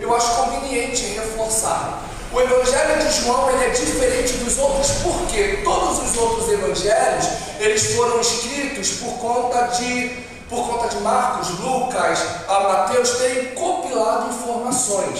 eu 0.00 0.14
acho 0.14 0.36
conveniente 0.36 1.02
reforçar. 1.14 2.02
O 2.32 2.40
evangelho 2.40 2.98
de 2.98 3.20
João 3.20 3.50
ele 3.50 3.64
é 3.64 3.68
diferente 3.70 4.32
dos 4.34 4.58
outros 4.58 4.90
porque 5.02 5.60
todos 5.64 5.98
os 6.02 6.16
outros 6.16 6.48
evangelhos 6.50 7.26
eles 7.58 7.94
foram 7.94 8.20
escritos 8.20 8.90
por 8.98 9.12
conta 9.18 9.68
de 9.68 10.24
por 10.48 10.68
conta 10.68 10.88
de 10.88 11.02
Marcos, 11.02 11.58
Lucas, 11.58 12.20
a 12.48 12.60
Mateus 12.60 13.10
terem 13.18 13.54
compilado 13.54 14.28
informações. 14.28 15.18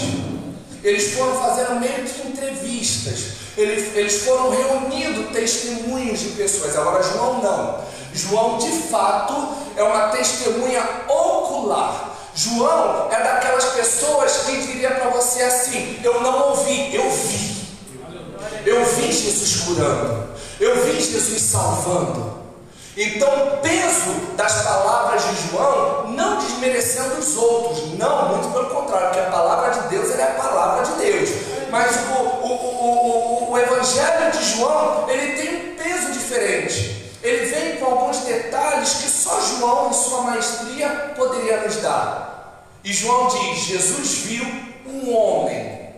Eles 0.83 1.13
foram 1.13 1.35
fazendo 1.41 1.79
meio 1.79 2.05
que 2.05 2.27
entrevistas. 2.27 3.37
Eles, 3.57 3.95
eles 3.95 4.23
foram 4.23 4.49
reunindo 4.51 5.33
testemunhos 5.33 6.19
de 6.19 6.29
pessoas. 6.29 6.77
Agora 6.77 7.03
João 7.03 7.41
não. 7.41 7.79
João 8.13 8.57
de 8.57 8.71
fato 8.71 9.55
é 9.75 9.83
uma 9.83 10.09
testemunha 10.09 10.81
ocular. 11.07 12.15
João 12.35 13.09
é 13.11 13.23
daquelas 13.23 13.65
pessoas 13.65 14.31
que 14.45 14.61
diria 14.61 14.91
para 14.91 15.09
você 15.09 15.41
assim: 15.41 15.99
eu 16.03 16.21
não 16.21 16.49
ouvi, 16.49 16.95
eu 16.95 17.09
vi. 17.09 17.57
Eu 18.65 18.85
vi 18.85 19.11
Jesus 19.11 19.61
curando. 19.61 20.27
Eu 20.59 20.85
vi 20.85 21.01
Jesus 21.01 21.41
salvando. 21.41 22.36
Então, 22.97 23.29
o 23.53 23.57
peso 23.57 24.09
das 24.35 24.63
palavras 24.63 25.21
de 25.21 25.49
João, 25.49 26.07
não 26.07 26.39
desmerecendo 26.39 27.19
os 27.19 27.37
outros, 27.37 27.95
não, 27.95 28.29
muito 28.29 28.51
pelo 28.51 28.71
contrário, 28.71 29.09
porque 29.09 29.19
a 29.19 29.29
palavra 29.29 29.81
de 29.81 29.87
Deus 29.89 30.09
é 30.17 30.23
a 30.23 30.33
palavra 30.33 30.83
de 30.83 30.93
Deus. 30.93 31.29
Mas 31.69 31.95
o, 31.95 32.23
o, 32.23 32.51
o, 32.51 33.51
o, 33.51 33.57
Evangelho 33.59 34.31
de 34.31 34.43
João, 34.43 35.07
ele 35.07 35.33
tem 35.35 35.55
um 35.55 35.75
peso 35.75 36.11
diferente. 36.11 37.13
Ele 37.21 37.45
vem 37.45 37.77
com 37.77 37.85
alguns 37.85 38.17
detalhes 38.21 38.93
que 38.93 39.09
só 39.09 39.41
João, 39.41 39.91
em 39.91 39.93
sua 39.93 40.21
maestria, 40.21 41.13
poderia 41.15 41.61
nos 41.61 41.75
dar. 41.75 42.67
E 42.83 42.91
João 42.91 43.27
diz: 43.27 43.59
Jesus 43.65 44.09
viu 44.19 44.45
um 44.87 45.15
homem 45.15 45.93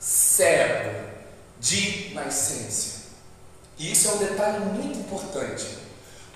cego 0.00 0.90
de 1.60 2.12
nascença. 2.12 3.02
E 3.78 3.92
isso 3.92 4.08
é 4.08 4.12
um 4.14 4.18
detalhe 4.18 4.58
muito 4.64 4.98
importante. 4.98 5.89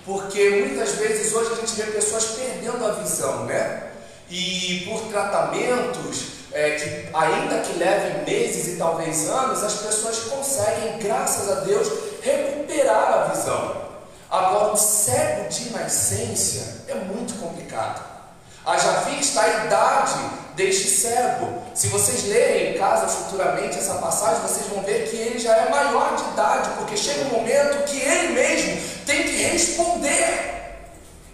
Porque 0.05 0.49
muitas 0.49 0.91
vezes 0.91 1.33
hoje 1.33 1.53
a 1.53 1.55
gente 1.55 1.73
vê 1.73 1.91
pessoas 1.91 2.25
perdendo 2.25 2.85
a 2.85 2.91
visão, 2.91 3.45
né? 3.45 3.87
E 4.29 4.85
por 4.87 5.01
tratamentos, 5.09 6.27
é, 6.53 6.71
que 6.71 7.15
ainda 7.15 7.59
que 7.61 7.77
levem 7.79 8.23
meses 8.23 8.67
e 8.73 8.77
talvez 8.77 9.27
anos, 9.27 9.63
as 9.63 9.73
pessoas 9.73 10.19
conseguem, 10.19 10.99
graças 10.99 11.49
a 11.49 11.61
Deus, 11.61 11.87
recuperar 12.21 13.13
a 13.13 13.33
visão. 13.33 13.83
Agora, 14.29 14.73
o 14.73 14.77
cego 14.77 15.49
de 15.49 15.71
nascença 15.71 16.83
é 16.87 16.93
muito 16.95 17.39
complicado. 17.39 18.03
Haja 18.63 18.91
vista 19.09 19.41
a 19.41 19.65
idade 19.65 20.19
deste 20.55 20.87
cego. 20.87 21.61
Se 21.73 21.87
vocês 21.87 22.27
lerem 22.27 22.75
em 22.75 22.77
casa 22.77 23.07
futuramente 23.07 23.77
essa 23.77 23.95
passagem, 23.95 24.41
vocês 24.41 24.67
vão 24.67 24.83
ver 24.83 25.09
que 25.09 25.15
ele 25.15 25.39
já 25.39 25.55
é 25.55 25.69
maior 25.69 26.15
de 26.15 26.23
idade, 26.31 26.69
porque 26.77 26.97
chega 26.97 27.25
um 27.25 27.37
momento 27.37 27.85
que 27.85 27.99
ele 27.99 28.29
mesmo 28.29 28.94
tem 29.05 29.23
que 29.23 29.43
responder 29.43 30.55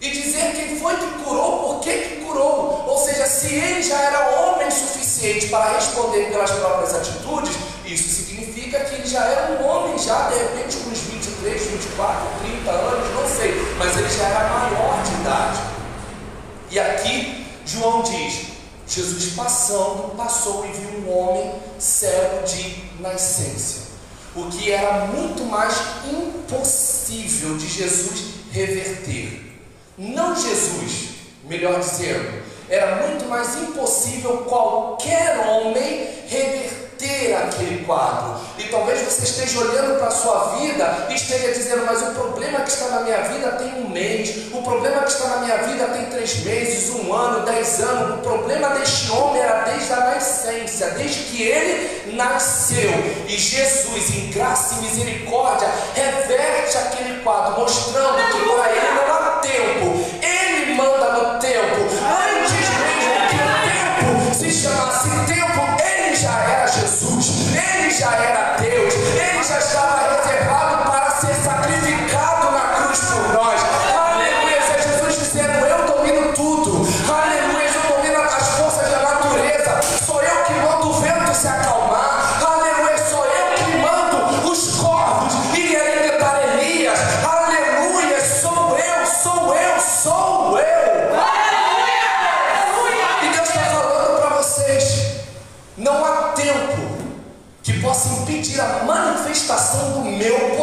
e 0.00 0.10
dizer 0.10 0.52
quem 0.56 0.78
foi 0.78 0.96
que 0.96 1.24
curou, 1.24 1.74
por 1.74 1.80
que, 1.80 1.92
que 1.92 2.24
curou. 2.24 2.84
Ou 2.88 2.98
seja, 2.98 3.24
se 3.26 3.54
ele 3.54 3.82
já 3.82 4.00
era 4.00 4.30
homem 4.30 4.70
suficiente 4.70 5.46
para 5.46 5.74
responder 5.74 6.30
pelas 6.30 6.50
próprias 6.50 6.94
atitudes, 6.94 7.54
isso 7.86 8.08
significa 8.08 8.80
que 8.80 8.96
ele 8.96 9.06
já 9.06 9.24
era 9.24 9.52
um 9.52 9.66
homem, 9.66 9.98
já 9.98 10.28
de 10.28 10.38
repente 10.38 10.76
com 10.78 10.90
uns 10.90 10.98
23, 10.98 11.62
24, 11.62 12.28
30 12.40 12.70
anos, 12.70 13.14
não 13.14 13.28
sei, 13.28 13.54
mas 13.78 13.96
ele 13.96 14.08
já 14.08 14.24
era 14.24 14.48
maior 14.48 15.02
de 15.04 15.20
idade. 15.20 15.60
E 16.70 16.80
aqui 16.80 17.46
João 17.64 18.02
diz: 18.02 18.46
Jesus 18.88 19.34
passando, 19.34 20.16
passou 20.16 20.66
e 20.66 20.72
viu 20.72 21.00
um 21.00 21.16
homem 21.16 21.54
cego 21.78 22.44
de 22.44 22.90
nascença 23.00 23.91
o 24.34 24.46
que 24.46 24.70
era 24.70 25.06
muito 25.06 25.44
mais 25.44 25.76
impossível 26.10 27.56
de 27.56 27.68
Jesus 27.68 28.24
reverter. 28.50 29.40
Não 29.98 30.34
Jesus, 30.34 31.10
melhor 31.44 31.80
dizendo, 31.80 32.42
era 32.68 33.06
muito 33.06 33.26
mais 33.26 33.56
impossível 33.56 34.38
qualquer 34.38 35.38
homem 35.46 36.08
reverter 36.28 36.81
ter 37.02 37.34
aquele 37.34 37.84
quadro. 37.84 38.36
E 38.56 38.64
talvez 38.68 39.00
você 39.00 39.24
esteja 39.24 39.58
olhando 39.58 39.98
para 39.98 40.06
a 40.06 40.10
sua 40.12 40.54
vida 40.56 41.08
e 41.10 41.14
esteja 41.14 41.48
dizendo, 41.52 41.84
mas 41.84 42.00
o 42.00 42.12
problema 42.12 42.60
que 42.60 42.70
está 42.70 42.86
na 42.86 43.00
minha 43.00 43.22
vida 43.22 43.50
tem 43.52 43.74
um 43.74 43.88
mês, 43.88 44.52
o 44.52 44.62
problema 44.62 45.02
que 45.02 45.10
está 45.10 45.26
na 45.28 45.36
minha 45.38 45.56
vida 45.58 45.84
tem 45.86 46.06
três 46.06 46.44
meses, 46.44 46.94
um 46.94 47.12
ano, 47.12 47.44
dez 47.44 47.80
anos. 47.80 48.18
O 48.18 48.22
problema 48.22 48.68
deste 48.70 49.10
homem 49.10 49.42
era 49.42 49.64
desde 49.64 49.92
a 49.92 49.96
nascença, 49.96 50.90
desde 50.90 51.24
que 51.24 51.42
ele 51.42 52.14
nasceu. 52.14 52.92
E 53.26 53.36
Jesus, 53.36 54.14
em 54.14 54.30
graça 54.30 54.76
e 54.76 54.82
misericórdia, 54.82 55.68
reverte 55.94 56.78
aquele 56.78 57.20
quadro, 57.22 57.60
mostrando 57.60 58.16
que 58.30 58.48
para 58.48 58.70
ele 58.70 58.94
não 58.94 59.14
há 59.14 59.40
tempo. 59.42 60.22
Ele 60.22 60.74
manda 60.74 61.12
no 61.12 61.40
tempo. 61.40 61.82
Antes 61.82 62.52
mesmo 62.52 63.18
que 63.28 63.36
o 63.36 64.28
tempo 64.28 64.34
se 64.34 64.50
chamasse 64.50 65.08
tempo, 65.26 65.51
já 67.92 68.14
era 68.14 68.56
Deus, 68.58 68.94
ele 68.94 69.44
já 69.44 69.58
estava 69.58 70.11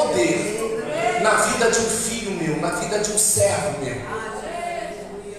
poder 0.10 1.19
na 1.22 1.32
vida 1.32 1.72
de 1.72 1.80
um 1.80 1.89
filho 1.89 2.32
meu, 2.32 2.58
na 2.58 2.69
vida 2.80 3.00
de 3.00 3.12
um 3.12 3.17
servo 3.17 3.80
meu. 3.80 3.95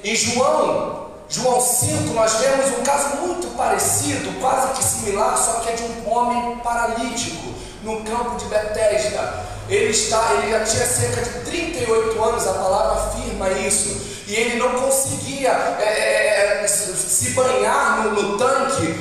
Em 0.02 0.14
João, 0.14 1.10
João 1.28 1.60
5, 1.60 2.14
nós 2.14 2.34
vemos 2.34 2.78
um 2.78 2.82
caso 2.82 3.16
muito 3.16 3.48
parecido, 3.56 4.40
quase 4.40 4.72
que 4.72 4.84
similar, 4.84 5.36
só 5.36 5.60
que 5.60 5.70
é 5.70 5.72
de 5.72 5.82
um 5.82 6.10
homem 6.10 6.56
paralítico 6.58 7.54
no 7.82 8.02
campo 8.02 8.36
de 8.36 8.46
Betesda. 8.46 9.50
Ele, 9.68 9.90
está, 9.90 10.32
ele 10.34 10.50
já 10.50 10.64
tinha 10.64 10.86
cerca 10.86 11.22
de 11.22 11.30
38 11.50 12.22
anos, 12.22 12.46
a 12.46 12.54
palavra 12.54 13.02
afirma 13.04 13.50
isso, 13.50 14.24
e 14.26 14.34
ele 14.34 14.56
não 14.56 14.80
conseguia 14.80 15.50
é, 15.50 16.66
se 16.66 17.30
banhar 17.30 18.04
no, 18.04 18.22
no 18.22 18.38
tanque, 18.38 18.98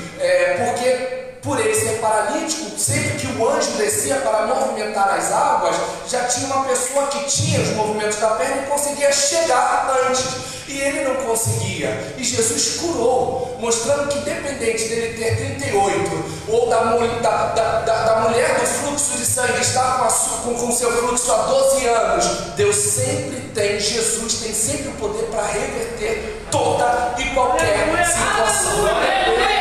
o 3.39 3.49
anjo 3.49 3.71
descia 3.71 4.15
para 4.17 4.47
movimentar 4.47 5.17
as 5.17 5.31
águas, 5.31 5.75
já 6.07 6.25
tinha 6.25 6.47
uma 6.47 6.65
pessoa 6.65 7.07
que 7.07 7.23
tinha 7.25 7.61
os 7.61 7.69
movimentos 7.69 8.17
da 8.17 8.31
perna 8.31 8.63
e 8.63 8.65
conseguia 8.65 9.11
chegar 9.11 9.95
antes. 10.07 10.59
E 10.67 10.79
ele 10.79 11.01
não 11.01 11.15
conseguia. 11.15 12.13
E 12.15 12.23
Jesus 12.23 12.77
curou, 12.79 13.57
mostrando 13.59 14.07
que, 14.09 14.19
independente 14.19 14.87
dele 14.87 15.17
ter 15.17 15.35
38, 15.57 16.25
ou 16.47 16.69
da, 16.69 16.83
da, 16.83 17.79
da, 17.79 17.79
da 17.79 18.19
mulher 18.21 18.59
do 18.59 18.65
fluxo 18.67 19.17
de 19.17 19.25
sangue 19.25 19.61
estar 19.61 19.97
com, 19.97 20.03
a, 20.03 20.09
com, 20.43 20.65
com 20.65 20.71
seu 20.71 20.91
fluxo 20.91 21.31
há 21.31 21.37
12 21.37 21.87
anos, 21.87 22.25
Deus 22.55 22.75
sempre 22.75 23.41
tem, 23.55 23.79
Jesus 23.79 24.33
tem 24.41 24.53
sempre 24.53 24.89
o 24.89 24.93
poder 24.93 25.25
para 25.25 25.43
reverter 25.47 26.45
toda 26.51 27.15
e 27.17 27.23
qualquer 27.33 28.05
situação. 28.05 29.58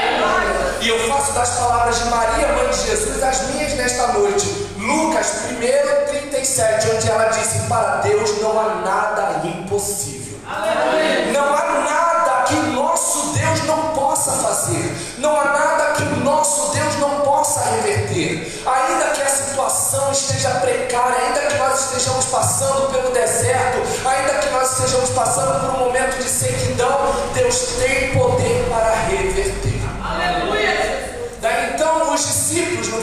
E 0.80 0.88
eu 0.88 0.98
faço 1.08 1.32
das 1.32 1.50
palavras 1.56 1.98
de 1.98 2.04
Maria, 2.04 2.48
mãe 2.52 2.70
de 2.70 2.86
Jesus, 2.86 3.20
as 3.20 3.42
minhas 3.48 3.74
nesta 3.74 4.08
noite. 4.12 4.46
Lucas 4.78 5.26
1, 5.50 6.06
37, 6.08 6.90
onde 6.94 7.10
ela 7.10 7.24
disse: 7.30 7.66
Para 7.68 7.96
Deus 7.96 8.40
não 8.40 8.58
há 8.60 8.74
nada 8.76 9.40
impossível. 9.44 10.38
Aleluia. 10.46 11.32
Não 11.32 11.52
há 11.52 11.80
nada 11.80 12.44
que 12.44 12.54
nosso 12.70 13.32
Deus 13.36 13.64
não 13.64 13.88
possa 13.88 14.30
fazer. 14.30 14.96
Não 15.18 15.38
há 15.38 15.44
nada 15.46 15.94
que 15.94 16.04
nosso 16.22 16.72
Deus 16.72 16.96
não 17.00 17.22
possa 17.22 17.60
reverter. 17.60 18.62
Ainda 18.64 19.06
que 19.06 19.22
a 19.22 19.28
situação 19.28 20.12
esteja 20.12 20.50
precária, 20.60 21.26
ainda 21.26 21.40
que 21.40 21.58
nós 21.58 21.86
estejamos 21.86 22.24
passando 22.26 22.92
pelo 22.92 23.10
deserto, 23.12 23.78
ainda 24.06 24.34
que 24.34 24.50
nós 24.50 24.78
estejamos 24.78 25.10
passando 25.10 25.60
por 25.60 25.74
um 25.74 25.86
momento 25.86 26.22
de 26.22 26.28
sequidão, 26.28 27.16
Deus 27.34 27.58
tem 27.80 28.16
poder 28.16 28.68
para 28.70 28.94
reverter. 29.08 29.78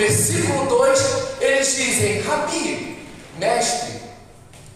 Versículo 0.05 0.65
2, 0.67 1.41
eles 1.41 1.75
dizem: 1.75 2.21
Rabi, 2.21 3.07
mestre, 3.37 4.01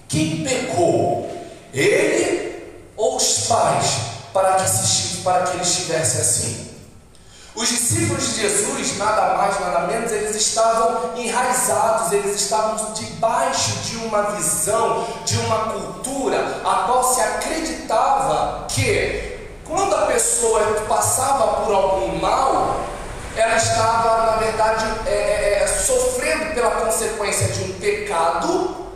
quem 0.07 0.43
pecou? 0.43 1.29
Ele 1.73 2.63
ou 2.97 3.17
os 3.17 3.47
pais 3.47 3.85
para 4.33 4.53
que, 4.53 4.67
se, 4.67 5.17
para 5.17 5.43
que 5.43 5.53
ele 5.53 5.63
estivesse 5.63 6.17
assim? 6.17 6.69
Os 7.55 7.67
discípulos 7.67 8.35
de 8.35 8.41
Jesus, 8.41 8.97
nada 8.97 9.37
mais, 9.37 9.59
nada 9.59 9.81
menos, 9.81 10.11
eles 10.11 10.35
estavam 10.35 11.17
enraizados, 11.17 12.11
eles 12.11 12.41
estavam 12.41 12.93
debaixo 12.93 13.71
de 13.83 13.97
uma 13.97 14.31
visão, 14.31 15.05
de 15.25 15.37
uma 15.39 15.73
cultura, 15.73 16.61
a 16.63 16.85
qual 16.87 17.13
se 17.13 17.21
acreditava 17.21 18.65
que 18.67 19.37
quando 19.65 19.93
a 19.93 20.05
pessoa 20.05 20.61
passava 20.87 21.61
por 21.61 21.73
algum 21.73 22.17
mal, 22.17 22.79
ela 23.39 23.55
estava, 23.55 24.31
na 24.31 24.37
verdade, 24.37 24.85
é, 25.07 25.11
é, 25.11 25.63
é 25.63 25.67
sofrendo 25.67 26.53
pela 26.53 26.71
consequência 26.71 27.47
de 27.47 27.63
um 27.63 27.79
pecado, 27.79 28.87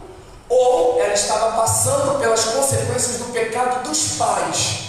ou 0.50 1.02
ela 1.02 1.14
estava 1.14 1.62
passando 1.62 2.20
pelas 2.20 2.44
consequências 2.46 3.18
do 3.18 3.32
pecado 3.32 3.88
dos 3.88 4.18
pais. 4.18 4.80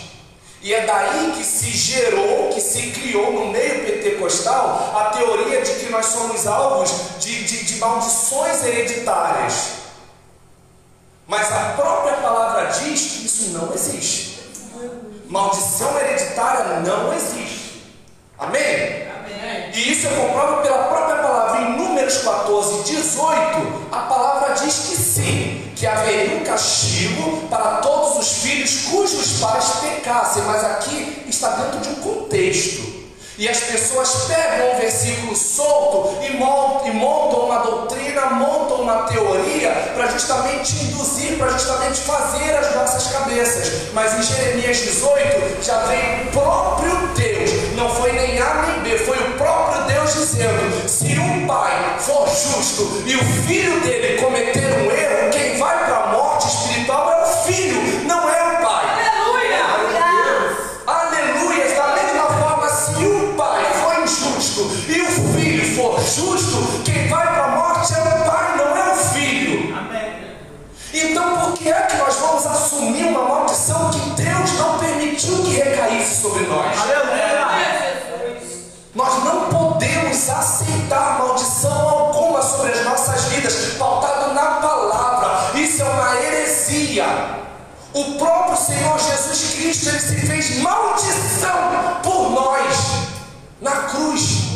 E 0.60 0.72
é 0.72 0.86
daí 0.86 1.34
que 1.36 1.44
se 1.44 1.70
gerou, 1.70 2.48
que 2.48 2.60
se 2.60 2.90
criou 2.90 3.32
no 3.32 3.46
meio 3.52 3.84
pentecostal 3.84 4.92
a 4.96 5.04
teoria 5.10 5.60
de 5.62 5.74
que 5.74 5.90
nós 5.90 6.06
somos 6.06 6.46
alvos 6.46 6.90
de, 7.20 7.44
de, 7.44 7.64
de 7.64 7.76
maldições 7.76 8.64
hereditárias. 8.64 9.54
Mas 11.26 11.52
a 11.52 11.74
própria 11.76 12.16
palavra 12.16 12.66
diz 12.66 13.00
que 13.00 13.26
isso 13.26 13.50
não 13.50 13.72
existe. 13.74 14.40
Maldição 15.28 15.98
hereditária 15.98 16.80
não 16.80 17.12
existe. 17.12 17.82
Amém? 18.38 19.13
E 19.74 19.92
isso 19.92 20.06
é 20.06 20.10
comprovado 20.10 20.62
pela 20.62 20.84
própria 20.84 21.16
palavra. 21.16 21.60
Em 21.62 21.76
Números 21.76 22.18
14, 22.18 22.84
18, 22.84 23.88
a 23.92 23.98
palavra 24.00 24.54
diz 24.54 24.74
que 24.74 24.96
sim 24.96 25.72
que 25.76 25.86
haveria 25.86 26.36
um 26.36 26.44
castigo 26.44 27.48
para 27.48 27.78
todos 27.78 28.16
os 28.18 28.42
filhos 28.42 28.86
cujos 28.90 29.40
pais 29.40 29.64
pecassem, 29.80 30.42
mas 30.44 30.64
aqui 30.64 31.24
está 31.28 31.50
dentro 31.50 31.80
de 31.80 31.88
um 31.90 31.94
contexto. 31.96 32.94
E 33.36 33.48
as 33.48 33.58
pessoas 33.58 34.26
pegam 34.28 34.76
um 34.76 34.78
versículo 34.78 35.34
solto 35.34 36.24
e 36.24 36.36
montam, 36.36 36.86
e 36.86 36.92
montam 36.92 37.40
uma 37.40 37.58
doutrina, 37.58 38.26
montam 38.26 38.82
uma 38.82 39.02
teoria 39.08 39.72
para 39.92 40.06
justamente 40.06 40.76
induzir, 40.84 41.36
para 41.36 41.48
justamente 41.48 41.98
fazer 42.02 42.54
as 42.54 42.76
nossas 42.76 43.08
cabeças. 43.08 43.92
Mas 43.92 44.14
em 44.14 44.22
Jeremias 44.22 44.76
18 44.76 45.64
já 45.64 45.78
vem 45.86 46.28
o 46.28 46.30
próprio 46.30 47.08
Deus, 47.16 47.50
não 47.74 47.92
foi 47.92 48.12
nem 48.12 48.40
A 48.40 48.66
nem 48.68 48.80
B, 48.82 48.98
foi 48.98 49.18
o 49.18 49.33
Deus 50.04 50.14
dizendo: 50.16 50.86
se 50.86 51.18
um 51.18 51.46
pai 51.46 51.96
for 51.98 52.28
justo 52.28 53.02
e 53.06 53.16
o 53.16 53.24
filho 53.46 53.80
dele 53.80 54.20
cometer 54.20 54.66
um 54.74 54.90
erro, 54.90 55.30
quem 55.32 55.56
vai 55.56 55.86
para 55.86 55.96
a 55.96 56.06
morte 56.08 56.46
espiritual 56.46 57.10
é 57.10 57.22
o 57.22 57.26
filho, 57.26 58.04
não 58.06 58.28
é 58.28 58.42
o 58.42 58.62
pai. 58.62 58.84
Aleluia! 58.92 59.64
Aleluia! 60.86 61.74
Da 61.74 61.94
mesma 61.94 62.26
forma, 62.38 62.68
se 62.68 63.02
o 63.02 63.34
pai 63.34 63.64
for 63.80 64.02
injusto 64.02 64.70
e 64.88 65.00
o 65.00 65.32
filho 65.32 65.74
for 65.74 65.98
justo, 66.02 66.82
quem 66.84 67.08
vai 67.08 67.26
para 67.26 67.44
a 67.44 67.48
morte 67.48 67.94
é 67.94 68.00
o 68.00 68.30
pai, 68.30 68.56
não 68.58 68.76
é 68.76 68.92
o 68.92 68.96
filho. 68.96 69.74
Amém. 69.74 70.36
Então, 70.92 71.38
por 71.38 71.54
que 71.54 71.70
é 71.70 71.80
que 71.80 71.96
nós 71.96 72.14
vamos 72.16 72.46
assumir 72.46 73.06
uma 73.06 73.22
maldição 73.22 73.90
que 73.90 74.22
Deus 74.22 74.52
não 74.58 74.78
permitiu 74.78 75.42
que 75.44 75.50
recaísse 75.52 76.20
sobre 76.20 76.44
nós? 76.44 76.76
Nós 76.76 77.03
heresia. 86.94 87.44
O 87.92 88.18
próprio 88.18 88.56
Senhor 88.56 88.98
Jesus 88.98 89.54
Cristo 89.54 89.88
ele 89.88 90.00
se 90.00 90.26
fez 90.26 90.58
maldição 90.62 92.00
por 92.02 92.30
nós 92.30 92.76
na 93.60 93.70
cruz. 93.88 94.53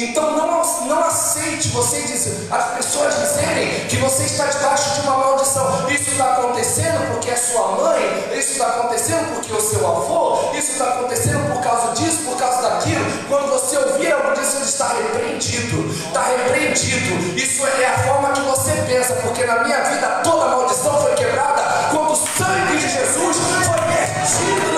Então 0.00 0.30
não, 0.36 0.86
não 0.86 1.04
aceite 1.04 1.70
você 1.70 2.00
dizer, 2.02 2.46
as 2.52 2.64
pessoas 2.76 3.16
dizerem 3.16 3.84
que 3.88 3.96
você 3.96 4.22
está 4.22 4.46
debaixo 4.46 4.94
de 4.94 5.00
uma 5.00 5.16
maldição. 5.16 5.90
Isso 5.90 6.10
está 6.10 6.34
acontecendo 6.34 7.12
porque 7.12 7.28
é 7.28 7.36
sua 7.36 7.66
mãe, 7.72 8.28
isso 8.38 8.52
está 8.52 8.68
acontecendo 8.68 9.34
porque 9.34 9.52
é 9.52 9.56
o 9.56 9.60
seu 9.60 9.84
avô, 9.84 10.56
isso 10.56 10.70
está 10.70 10.84
acontecendo 10.90 11.52
por 11.52 11.60
causa 11.64 11.94
disso, 11.94 12.18
por 12.24 12.36
causa 12.36 12.62
daquilo. 12.62 13.04
Quando 13.26 13.50
você 13.50 13.76
ouvir 13.76 14.12
algo 14.12 14.34
disso, 14.34 14.62
está 14.62 14.86
repreendido. 14.86 15.92
Está 15.92 16.22
repreendido. 16.22 17.36
Isso 17.36 17.66
é 17.66 17.86
a 17.86 17.98
forma 17.98 18.30
que 18.30 18.40
você 18.42 18.70
pensa, 18.86 19.14
porque 19.14 19.44
na 19.44 19.64
minha 19.64 19.80
vida 19.82 20.06
toda 20.22 20.46
maldição 20.46 21.02
foi 21.02 21.14
quebrada 21.14 21.90
quando 21.90 22.12
o 22.12 22.16
sangue 22.16 22.76
de 22.76 22.88
Jesus 22.88 23.36
foi 23.66 23.80
vertido 23.80 24.77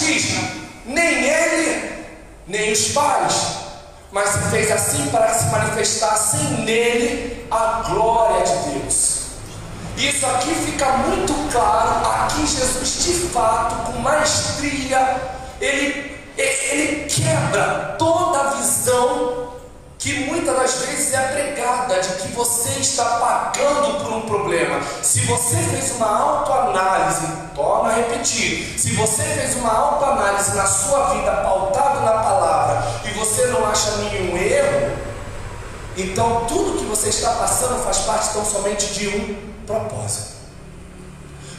Diz: 0.00 0.36
nem 0.86 1.24
ele, 1.24 2.04
nem 2.46 2.72
os 2.72 2.88
pais, 2.88 3.34
mas 4.10 4.28
se 4.30 4.38
fez 4.50 4.70
assim 4.70 5.08
para 5.10 5.32
se 5.34 5.44
manifestasse 5.46 6.36
nele 6.36 7.46
a 7.50 7.82
glória 7.88 8.44
de 8.44 8.70
Deus. 8.70 9.22
Isso 9.96 10.26
aqui 10.26 10.54
fica 10.54 10.86
muito 10.98 11.34
claro. 11.52 12.06
Aqui 12.06 12.46
Jesus, 12.46 13.04
de 13.04 13.28
fato, 13.28 13.92
com 13.92 13.98
maestria, 13.98 15.20
ele, 15.60 16.18
ele 16.36 17.04
quebra 17.08 17.96
toda 17.98 18.40
a 18.40 18.50
visão 18.54 19.51
que 20.02 20.24
muitas 20.24 20.56
das 20.56 20.74
vezes 20.84 21.14
é 21.14 21.28
pregada 21.28 22.00
de 22.00 22.08
que 22.14 22.28
você 22.32 22.70
está 22.80 23.04
pagando 23.04 24.02
por 24.02 24.12
um 24.12 24.22
problema. 24.22 24.80
Se 25.00 25.20
você 25.20 25.56
fez 25.56 25.92
uma 25.92 26.08
autoanálise, 26.08 27.28
torna 27.54 27.90
a 27.90 27.94
repetir, 27.94 28.76
se 28.76 28.96
você 28.96 29.22
fez 29.22 29.54
uma 29.54 29.72
autoanálise 29.72 30.56
na 30.56 30.66
sua 30.66 31.14
vida 31.14 31.30
pautado 31.30 32.00
na 32.00 32.14
palavra 32.14 32.84
e 33.04 33.16
você 33.16 33.46
não 33.46 33.64
acha 33.64 33.92
nenhum 33.98 34.36
erro, 34.36 34.98
então 35.96 36.46
tudo 36.48 36.80
que 36.80 36.84
você 36.86 37.10
está 37.10 37.34
passando 37.34 37.80
faz 37.84 37.98
parte 37.98 38.32
tão 38.32 38.44
somente 38.44 38.92
de 38.94 39.06
um 39.06 39.36
propósito. 39.64 40.32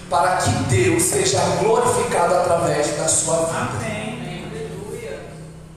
Para 0.09 0.35
que 0.35 0.49
Deus 0.49 1.01
seja 1.01 1.39
glorificado 1.61 2.35
através 2.35 2.97
da 2.97 3.07
sua 3.07 3.37
vida. 3.37 3.57
Amém. 3.57 4.02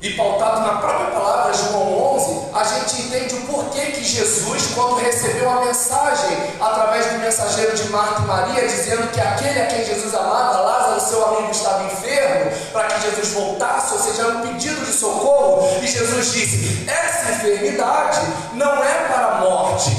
E 0.03 0.11
pautado 0.11 0.61
na 0.61 0.79
própria 0.79 1.07
palavra, 1.07 1.55
João 1.55 2.17
11, 2.17 2.51
a 2.55 2.65
gente 2.65 3.01
entende 3.01 3.35
o 3.35 3.41
porquê 3.47 3.87
que 3.93 4.05
Jesus, 4.05 4.75
quando 4.75 4.97
recebeu 4.97 5.51
a 5.51 5.65
mensagem 5.65 6.37
através 6.61 7.07
do 7.07 7.19
mensageiro 7.19 7.75
de 7.75 7.89
Marta 7.89 8.21
e 8.21 8.27
Maria, 8.27 8.69
dizendo 8.69 9.11
que 9.11 9.21
aquele 9.21 9.59
a 9.59 9.67
quem 9.67 9.85
Jesus 9.87 10.15
amava, 10.15 10.61
Lázaro, 10.61 11.01
seu 11.01 11.27
amigo, 11.27 11.51
estava 11.51 11.85
enfermo, 11.85 12.53
para 12.73 12.89
que 12.89 13.11
Jesus 13.11 13.33
voltasse, 13.33 13.95
ou 13.95 14.01
seja, 14.01 14.23
era 14.23 14.33
um 14.37 14.41
pedido 14.43 14.85
de 14.85 14.93
socorro, 14.93 15.67
e 15.83 15.87
Jesus 15.87 16.31
disse: 16.31 16.87
Essa 16.87 17.33
enfermidade 17.33 18.21
não 18.53 18.85
é 18.85 19.09
para 19.09 19.27
a 19.27 19.41
morte, 19.41 19.97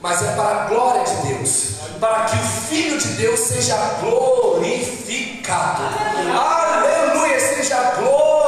mas 0.00 0.22
é 0.22 0.32
para 0.32 0.62
a 0.62 0.64
glória 0.64 1.04
de 1.04 1.14
Deus, 1.28 1.66
para 2.00 2.24
que 2.24 2.36
o 2.36 2.48
Filho 2.68 2.98
de 2.98 3.08
Deus 3.10 3.38
seja 3.38 3.76
glorificado. 4.00 5.82
Aleluia, 6.36 7.38
seja 7.38 7.76
glorificado. 7.96 8.43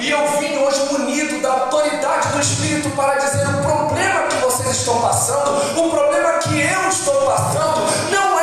E 0.00 0.10
eu 0.10 0.26
vim 0.38 0.58
hoje 0.58 0.84
munido 0.92 1.40
da 1.40 1.50
autoridade 1.50 2.28
do 2.28 2.40
Espírito 2.40 2.90
para 2.90 3.14
dizer 3.14 3.48
o 3.48 3.62
problema 3.62 4.24
que 4.24 4.36
vocês 4.36 4.76
estão 4.76 5.00
passando, 5.00 5.80
o 5.80 5.90
problema 5.90 6.34
que 6.34 6.60
eu 6.60 6.88
estou 6.90 7.22
passando, 7.22 7.80
não 8.10 8.33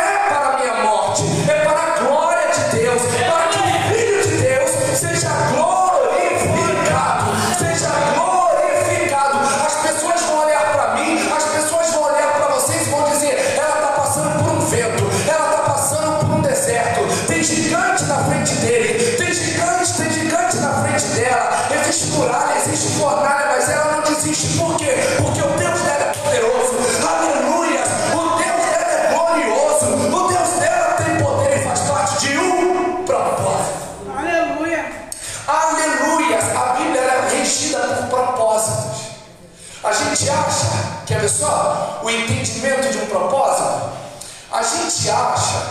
Gente 45.02 45.10
acha 45.10 45.64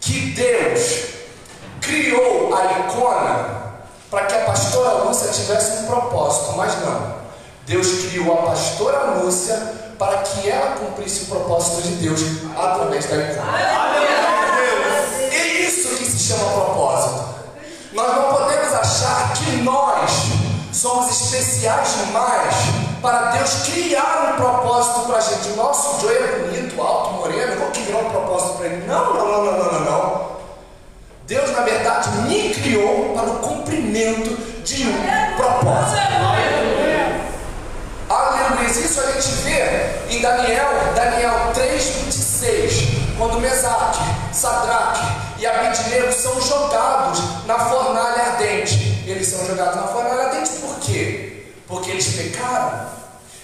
que 0.00 0.32
Deus 0.32 1.04
criou 1.80 2.52
a 2.52 2.80
icona 2.80 3.74
para 4.10 4.26
que 4.26 4.34
a 4.34 4.46
pastora 4.46 5.04
Lúcia 5.04 5.28
tivesse 5.28 5.84
um 5.84 5.86
propósito, 5.86 6.56
mas 6.56 6.74
não. 6.80 7.18
Deus 7.66 7.86
criou 7.86 8.32
a 8.32 8.46
pastora 8.48 9.20
Lúcia 9.20 9.94
para 9.96 10.18
que 10.22 10.50
ela 10.50 10.72
cumprisse 10.72 11.22
o 11.22 11.26
propósito 11.26 11.82
de 11.82 11.94
Deus 11.96 12.20
através 12.58 13.06
da 13.06 13.16
icona. 13.16 13.58
É 15.30 15.46
isso 15.62 15.96
que 15.96 16.04
se 16.04 16.18
chama 16.18 16.50
propósito. 16.50 17.28
Nós 17.92 18.16
não 18.16 18.34
podemos 18.34 18.74
achar 18.74 19.34
que 19.34 19.52
nós 19.58 20.10
somos 20.72 21.12
especiais 21.12 21.96
demais 21.96 22.54
para 23.00 23.30
Deus 23.30 23.50
criar 23.66 24.32
um 24.32 24.36
propósito 24.36 25.06
para 25.06 25.18
a 25.18 25.20
gente. 25.20 25.50
Nosso 25.50 26.00
Joe 26.00 26.12
é 26.12 26.38
bonito, 26.40 26.82
alto, 26.82 27.14
moreno, 27.14 27.37
para 28.54 28.66
ele. 28.66 28.86
Não, 28.86 29.14
não, 29.14 29.26
não, 29.26 29.44
não, 29.44 29.72
não, 29.72 29.80
não. 29.84 30.28
Deus, 31.26 31.50
na 31.52 31.60
verdade, 31.60 32.08
me 32.28 32.50
criou 32.54 33.12
para 33.14 33.30
o 33.30 33.38
cumprimento 33.40 34.36
de 34.64 34.84
um 34.84 35.36
propósito. 35.36 36.00
Aleluia. 38.08 38.68
Isso 38.68 39.00
a 39.00 39.12
gente 39.12 39.28
vê 39.42 40.14
em 40.14 40.20
Daniel, 40.20 40.68
Daniel 40.94 41.52
3, 41.54 41.84
26, 42.06 42.72
quando 43.16 43.40
Mesaque, 43.40 44.00
Sadraque 44.32 45.00
e 45.38 45.46
Abidnego 45.46 46.12
são 46.12 46.40
jogados 46.40 47.46
na 47.46 47.58
fornalha 47.58 48.22
ardente. 48.32 49.04
Eles 49.06 49.26
são 49.26 49.46
jogados 49.46 49.76
na 49.76 49.88
fornalha 49.88 50.28
ardente 50.28 50.50
por 50.60 50.78
quê? 50.80 51.44
Porque 51.66 51.90
eles 51.90 52.06
pecaram, 52.08 52.88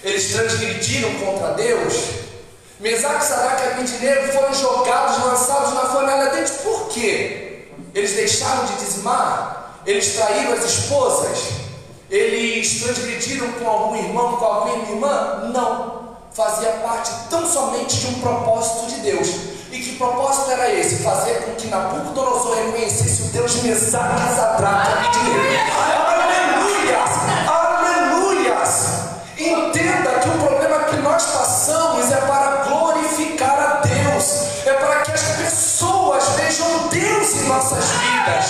eles 0.03 0.31
transgrediram 0.31 1.13
contra 1.15 1.53
Deus. 1.53 2.24
Mesaque, 2.79 3.23
Sadraque 3.23 3.63
e 3.63 3.71
Abidnego 3.71 4.33
foram 4.33 4.53
jogados, 4.53 5.23
lançados 5.23 5.73
na 5.73 5.81
fornalha 5.81 6.25
ardente 6.25 6.51
por 6.63 6.89
quê? 6.89 7.69
Eles 7.93 8.11
deixaram 8.13 8.65
de 8.65 8.73
dizimar, 8.73 9.79
eles 9.85 10.15
traíram 10.15 10.51
as 10.51 10.65
esposas, 10.65 11.39
eles 12.09 12.81
transgrediram 12.81 13.49
com 13.53 13.69
algum 13.69 13.95
irmão, 13.95 14.35
com 14.35 14.45
alguma 14.45 14.89
irmã? 14.89 15.51
Não. 15.53 16.05
Fazia 16.33 16.69
parte 16.83 17.11
tão 17.29 17.49
somente 17.49 17.95
de 17.95 18.07
um 18.07 18.19
propósito 18.19 18.87
de 18.87 18.99
Deus. 18.99 19.29
E 19.71 19.79
que 19.79 19.95
propósito 19.95 20.51
era 20.51 20.69
esse? 20.69 20.97
Fazer 20.97 21.45
com 21.45 21.55
que 21.55 21.67
Nabucodonosor 21.67 22.55
reconhecesse 22.55 23.21
o 23.21 23.25
Deus 23.27 23.53
de 23.53 23.67
Mesaque, 23.69 24.35
Sadraque 24.35 25.17
e 25.17 25.31
Abednego. 25.31 25.71
Aleluias! 26.07 27.09
Aleluias! 27.47 28.85
Entenda 29.37 30.19
que 30.19 30.29
o 30.29 30.45
problema 30.45 30.79
que 30.83 30.97
nós 30.97 31.23
passamos 31.23 31.54
vejam 36.55 36.87
Deus 36.87 37.35
em 37.35 37.43
nossas 37.47 37.85
vidas. 37.91 38.45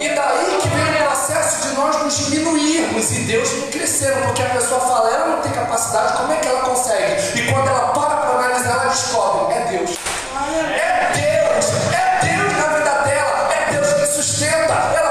E 0.00 0.08
daí 0.08 0.58
que 0.60 0.68
vem 0.68 1.02
o 1.02 1.04
processo 1.04 1.68
de 1.68 1.74
nós 1.76 2.02
nos 2.02 2.26
diminuirmos 2.26 3.10
e 3.12 3.20
Deus 3.20 3.52
não 3.52 3.68
crescer, 3.68 4.12
porque 4.24 4.42
a 4.42 4.50
pessoa 4.50 4.80
fala, 4.80 5.10
ela 5.10 5.26
não 5.36 5.42
tem 5.42 5.52
capacidade, 5.52 6.16
como 6.16 6.32
é 6.32 6.36
que 6.36 6.48
ela 6.48 6.60
consegue? 6.62 7.40
E 7.40 7.52
quando 7.52 7.68
ela 7.68 7.92
para 7.92 8.16
para 8.16 8.30
analisar, 8.30 8.72
ela 8.72 8.86
descobre, 8.86 9.54
é 9.54 9.60
Deus. 9.70 9.96
É 10.74 11.12
Deus, 11.14 11.66
é 11.94 12.26
Deus 12.26 12.52
na 12.56 12.66
vida 12.76 12.90
dela, 13.04 13.54
é 13.54 13.72
Deus 13.72 13.92
que 13.92 14.06
sustenta. 14.06 15.03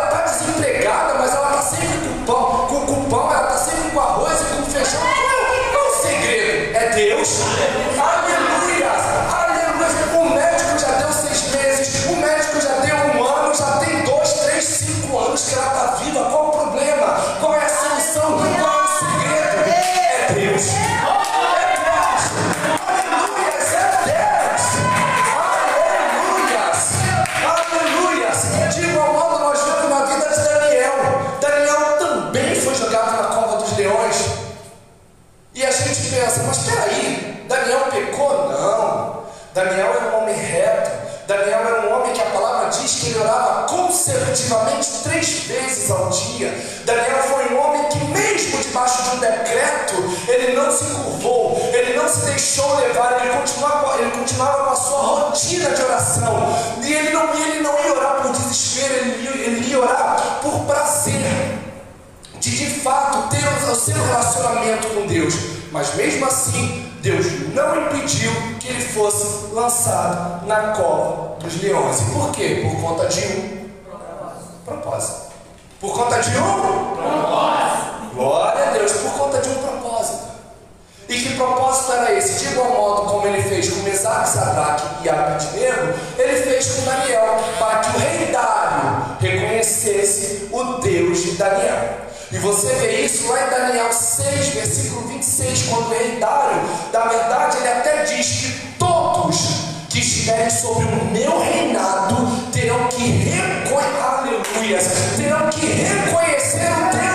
Sadraque 85.24 85.58
e 85.58 85.68
Abednego, 85.68 86.00
ele 86.18 86.42
fez 86.42 86.68
com 86.68 86.82
Daniel, 86.84 87.44
para 87.60 87.80
que 87.80 87.96
o 87.96 88.00
rei 88.00 88.26
Dário 88.32 89.18
reconhecesse 89.20 90.50
o 90.52 90.64
Deus 90.82 91.24
de 91.24 91.32
Daniel. 91.32 92.04
E 92.32 92.38
você 92.40 92.74
vê 92.76 93.02
isso 93.02 93.32
lá 93.32 93.46
em 93.46 93.50
Daniel 93.50 93.94
6, 93.94 94.48
versículo 94.50 95.08
26, 95.08 95.64
quando 95.70 95.88
o 95.88 95.90
rei 95.90 96.18
Dário, 96.20 96.62
na 96.92 97.06
verdade, 97.06 97.58
ele 97.58 97.68
até 97.68 98.04
diz 98.04 98.28
que 98.28 98.68
todos 98.80 99.64
que 99.90 100.00
estiverem 100.00 100.50
sobre 100.50 100.86
o 100.86 101.06
meu 101.06 101.40
reinado 101.40 102.50
terão 102.52 102.88
que 102.88 103.04
reconhecer, 103.04 104.02
aleluias, 104.02 104.88
terão 105.16 105.50
que 105.50 105.66
reconhecer 105.66 106.72
o 106.72 106.98
Deus 106.98 107.13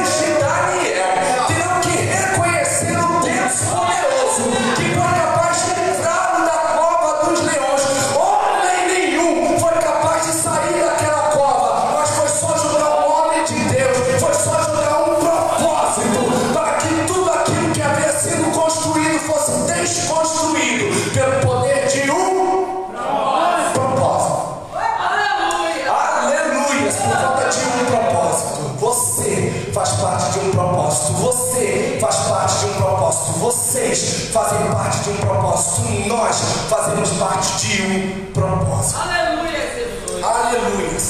Vocês 33.89 34.29
fazem 34.33 34.71
parte 34.71 34.99
de 34.99 35.11
um 35.11 35.17
propósito. 35.17 35.81
Nós 36.07 36.37
fazemos 36.69 37.09
parte 37.11 37.67
de 37.67 37.83
um 37.83 38.33
propósito. 38.33 39.01
Aleluia, 39.01 39.61
Jesus. 39.75 40.25
Aleluia! 40.25 41.01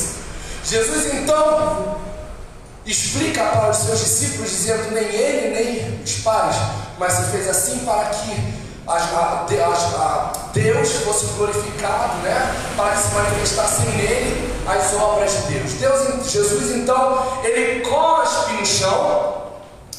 Jesus 0.64 1.14
então 1.14 1.96
explica 2.86 3.44
para 3.44 3.70
os 3.70 3.76
seus 3.78 3.98
discípulos, 3.98 4.50
dizendo: 4.50 4.92
nem 4.92 5.04
ele, 5.04 5.54
nem 5.54 6.02
os 6.04 6.12
pais, 6.18 6.56
mas 6.98 7.14
se 7.14 7.22
fez 7.24 7.48
assim 7.48 7.80
para 7.80 8.04
que 8.10 8.58
Deus 10.52 10.92
fosse 11.04 11.26
glorificado, 11.36 12.16
né? 12.22 12.54
Para 12.76 12.92
que 12.92 13.02
se 13.02 13.14
manifestassem 13.14 13.86
nele 13.96 14.62
as 14.66 14.94
obras 14.94 15.32
de 15.32 15.52
Deus. 15.54 15.72
Deus. 15.74 16.30
Jesus 16.30 16.76
então, 16.76 17.40
ele 17.42 17.80
cospe 17.80 18.52
no 18.52 18.64
chão, 18.66 19.42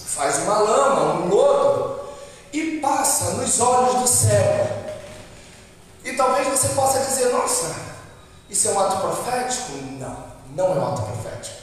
faz 0.05 0.39
uma 0.39 0.57
lama, 0.57 1.08
os 3.49 3.59
olhos 3.59 3.95
do 3.95 4.07
céu. 4.07 4.67
E 6.05 6.13
talvez 6.13 6.47
você 6.47 6.69
possa 6.69 6.99
dizer: 6.99 7.29
nossa, 7.29 7.75
isso 8.49 8.67
é 8.69 8.71
um 8.71 8.79
ato 8.79 8.97
profético? 8.97 9.71
Não, 9.99 10.17
não 10.55 10.65
é 10.65 10.79
um 10.79 10.93
ato 10.93 11.01
profético. 11.01 11.57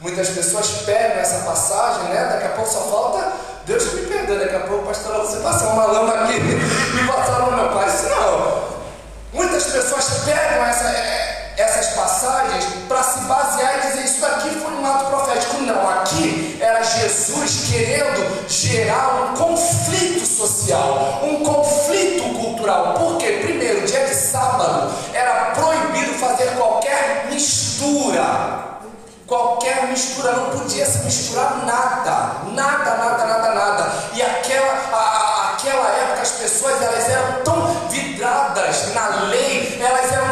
Muitas 0.00 0.28
pessoas 0.28 0.82
pegam 0.84 1.18
essa 1.18 1.44
passagem, 1.44 2.04
né? 2.04 2.28
Daqui 2.32 2.46
a 2.46 2.50
pouco 2.50 2.70
só 2.70 2.80
falta, 2.82 3.32
Deus 3.66 3.92
me 3.94 4.02
perdoa, 4.02 4.38
daqui 4.38 4.54
a 4.54 4.60
pouco, 4.60 4.86
pastor, 4.86 5.18
você 5.20 5.38
passar 5.38 5.68
uma 5.68 5.86
lama 5.86 6.14
aqui 6.24 6.34
e 6.38 7.06
passar 7.06 7.40
no 7.40 7.56
meu 7.56 7.68
pai. 7.72 7.88
Isso 7.88 8.08
não. 8.08 8.68
Muitas 9.32 9.64
pessoas 9.64 10.04
pegam 10.24 10.64
essa, 10.64 10.88
é, 10.88 11.37
essas 11.58 11.88
passagens 11.88 12.64
para 12.86 13.02
se 13.02 13.18
basear 13.22 13.78
e 13.78 13.88
dizer 13.88 14.04
isso 14.04 14.24
aqui 14.24 14.50
foi 14.50 14.72
um 14.72 14.86
ato 14.86 15.06
profético. 15.06 15.60
Não, 15.62 15.90
aqui 15.90 16.56
era 16.60 16.80
Jesus 16.84 17.66
querendo 17.68 18.48
gerar 18.48 19.24
um 19.24 19.34
conflito 19.36 20.24
social, 20.24 21.20
um 21.24 21.42
conflito 21.42 22.22
cultural. 22.38 22.94
Porque, 22.94 23.26
primeiro, 23.42 23.84
dia 23.84 24.04
de 24.06 24.14
sábado 24.14 24.94
era 25.12 25.50
proibido 25.50 26.14
fazer 26.14 26.46
qualquer 26.56 27.26
mistura. 27.28 28.68
Qualquer 29.26 29.88
mistura, 29.88 30.32
não 30.32 30.50
podia 30.50 30.86
se 30.86 31.00
misturar 31.00 31.66
nada, 31.66 32.50
nada, 32.54 32.96
nada, 32.96 33.26
nada, 33.26 33.54
nada. 33.54 33.92
E 34.14 34.22
aquela, 34.22 34.72
a, 34.90 34.96
a, 34.96 35.52
aquela 35.52 35.86
época 35.88 36.22
as 36.22 36.30
pessoas 36.30 36.80
elas 36.80 37.08
eram 37.10 37.42
tão 37.44 37.88
vidradas 37.90 38.94
na 38.94 39.24
lei, 39.26 39.78
elas 39.82 40.10
eram 40.12 40.27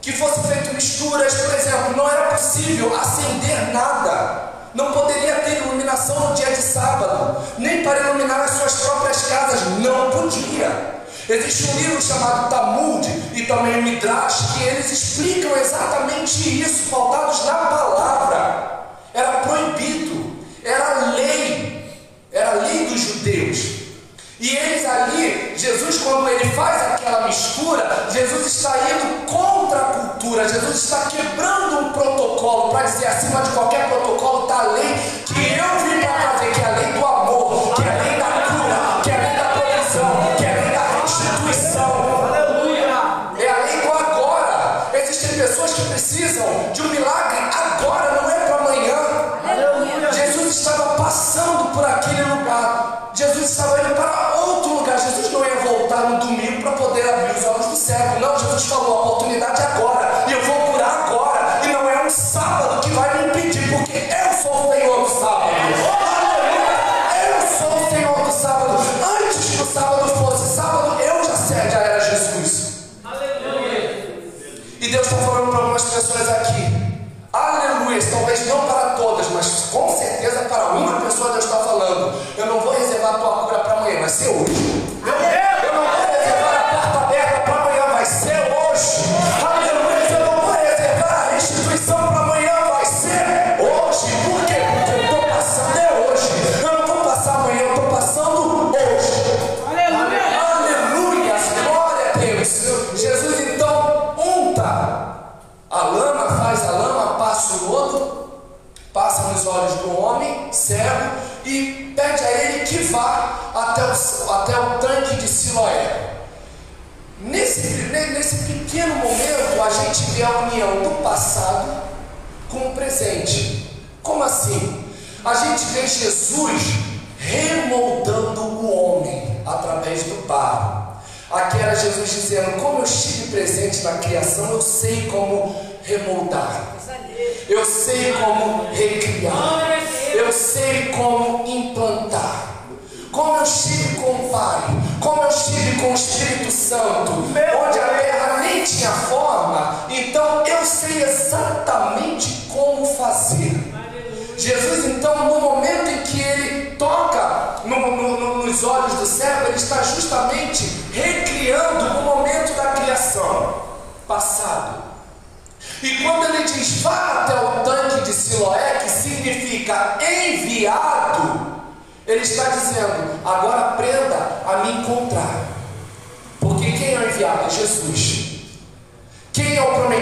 que 0.00 0.12
fossem 0.12 0.44
feitas 0.44 0.72
misturas, 0.72 1.34
por 1.34 1.54
exemplo, 1.54 1.96
não 1.96 2.08
era 2.08 2.26
possível 2.28 2.94
acender 2.96 3.72
nada. 3.72 4.52
Não 4.74 4.92
poderia 4.92 5.36
ter 5.36 5.56
iluminação 5.56 6.28
no 6.28 6.34
dia 6.34 6.50
de 6.50 6.60
sábado, 6.62 7.42
nem 7.58 7.82
para 7.82 8.00
iluminar 8.00 8.40
as 8.40 8.50
suas 8.52 8.74
próprias 8.74 9.22
casas, 9.22 9.60
não 9.78 10.10
podia. 10.10 10.96
Existe 11.28 11.70
um 11.70 11.76
livro 11.78 12.00
chamado 12.00 12.48
Talmud 12.50 13.08
e 13.34 13.46
também 13.46 13.82
Midrash 13.82 14.54
que 14.54 14.62
eles 14.62 14.92
explicam 14.92 15.56
exatamente 15.56 16.62
isso, 16.62 16.88
faltados 16.88 17.44
na 17.44 17.54
palavra. 17.54 18.86
Era 19.12 19.32
proibido. 19.38 20.15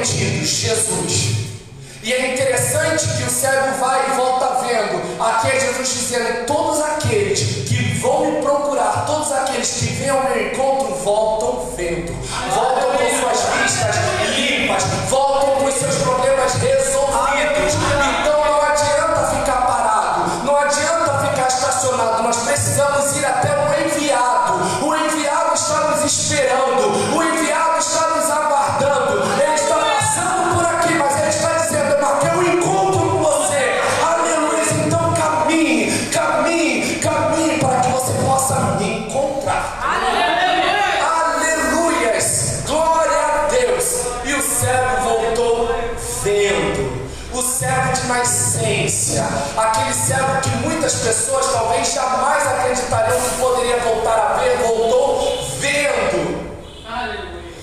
prometidos, 0.05 0.49
Jesus. 0.49 1.35
E 2.03 2.13
é 2.13 2.35
interessante 2.35 3.07
que 3.17 3.23
o 3.23 3.31
cego 3.31 3.79
vai 3.81 4.11
e 4.11 4.17
volta 4.17 4.63
vendo. 4.63 5.23
Aqui 5.23 5.49
é 5.49 5.61
Jesus 5.61 5.89
dizendo: 5.89 6.47
todos 6.47 6.83
aqueles 6.83 7.41
que 7.67 7.99
vão 8.01 8.31
me 8.31 8.43
procurar, 8.43 9.07
todos 9.07 9.33
aqueles 9.33 9.71
que 9.71 9.87
vêm 9.87 10.11
ao 10.11 10.23
meu 10.25 10.49
encontro, 10.49 10.95
voltam 10.97 11.71
vendo, 11.75 12.13
voltam 12.55 12.91
com 12.93 13.21
suas 13.21 13.63
vistas 13.63 14.14
muitas 50.85 51.01
pessoas 51.01 51.47
talvez 51.51 51.95
jamais 51.95 52.47
acreditariam 52.47 53.19
que 53.19 53.37
poderia 53.41 53.79
voltar 53.79 54.19
a 54.19 54.39
ver, 54.39 54.59
voltou 54.59 55.43
vendo. 55.59 56.45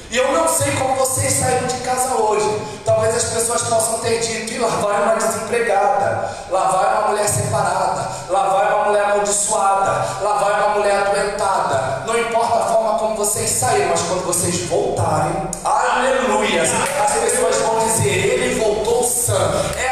E 0.10 0.18
eu 0.18 0.32
não 0.32 0.48
sei 0.48 0.72
como 0.72 0.96
vocês 0.96 1.32
saíram 1.32 1.68
de 1.68 1.78
casa 1.82 2.16
hoje. 2.16 2.62
Talvez 2.84 3.16
as 3.16 3.26
pessoas 3.26 3.62
possam 3.62 4.00
ter 4.00 4.20
dito: 4.22 4.54
e 4.54 4.58
lá 4.58 4.70
vai 4.70 5.04
uma 5.04 5.16
desempregada, 5.16 6.30
lá 6.50 6.64
vai 6.64 6.98
uma 6.98 7.08
mulher 7.10 7.28
separada, 7.30 8.10
lá 8.28 8.50
vai 8.50 8.74
uma 8.74 8.86
mulher 8.86 9.04
amaldiçoada, 9.04 9.92
lá 10.22 10.34
vai 10.42 10.64
uma 10.64 10.70
mulher 10.80 11.08
adoentada. 11.08 12.04
Não 12.08 12.20
importa 12.20 12.56
a 12.56 12.66
forma 12.74 12.98
como 12.98 13.16
vocês 13.18 13.52
saíram, 13.52 13.90
mas 13.90 14.02
quando 14.02 14.26
vocês 14.26 14.62
voltarem, 14.64 15.48
aleluia, 15.64 16.64
as 16.64 17.12
pessoas 17.20 17.56
vão 17.58 17.80
dizer: 17.86 18.10
ele 18.10 18.60
voltou 18.60 19.04
sã. 19.04 19.52
É 19.78 19.91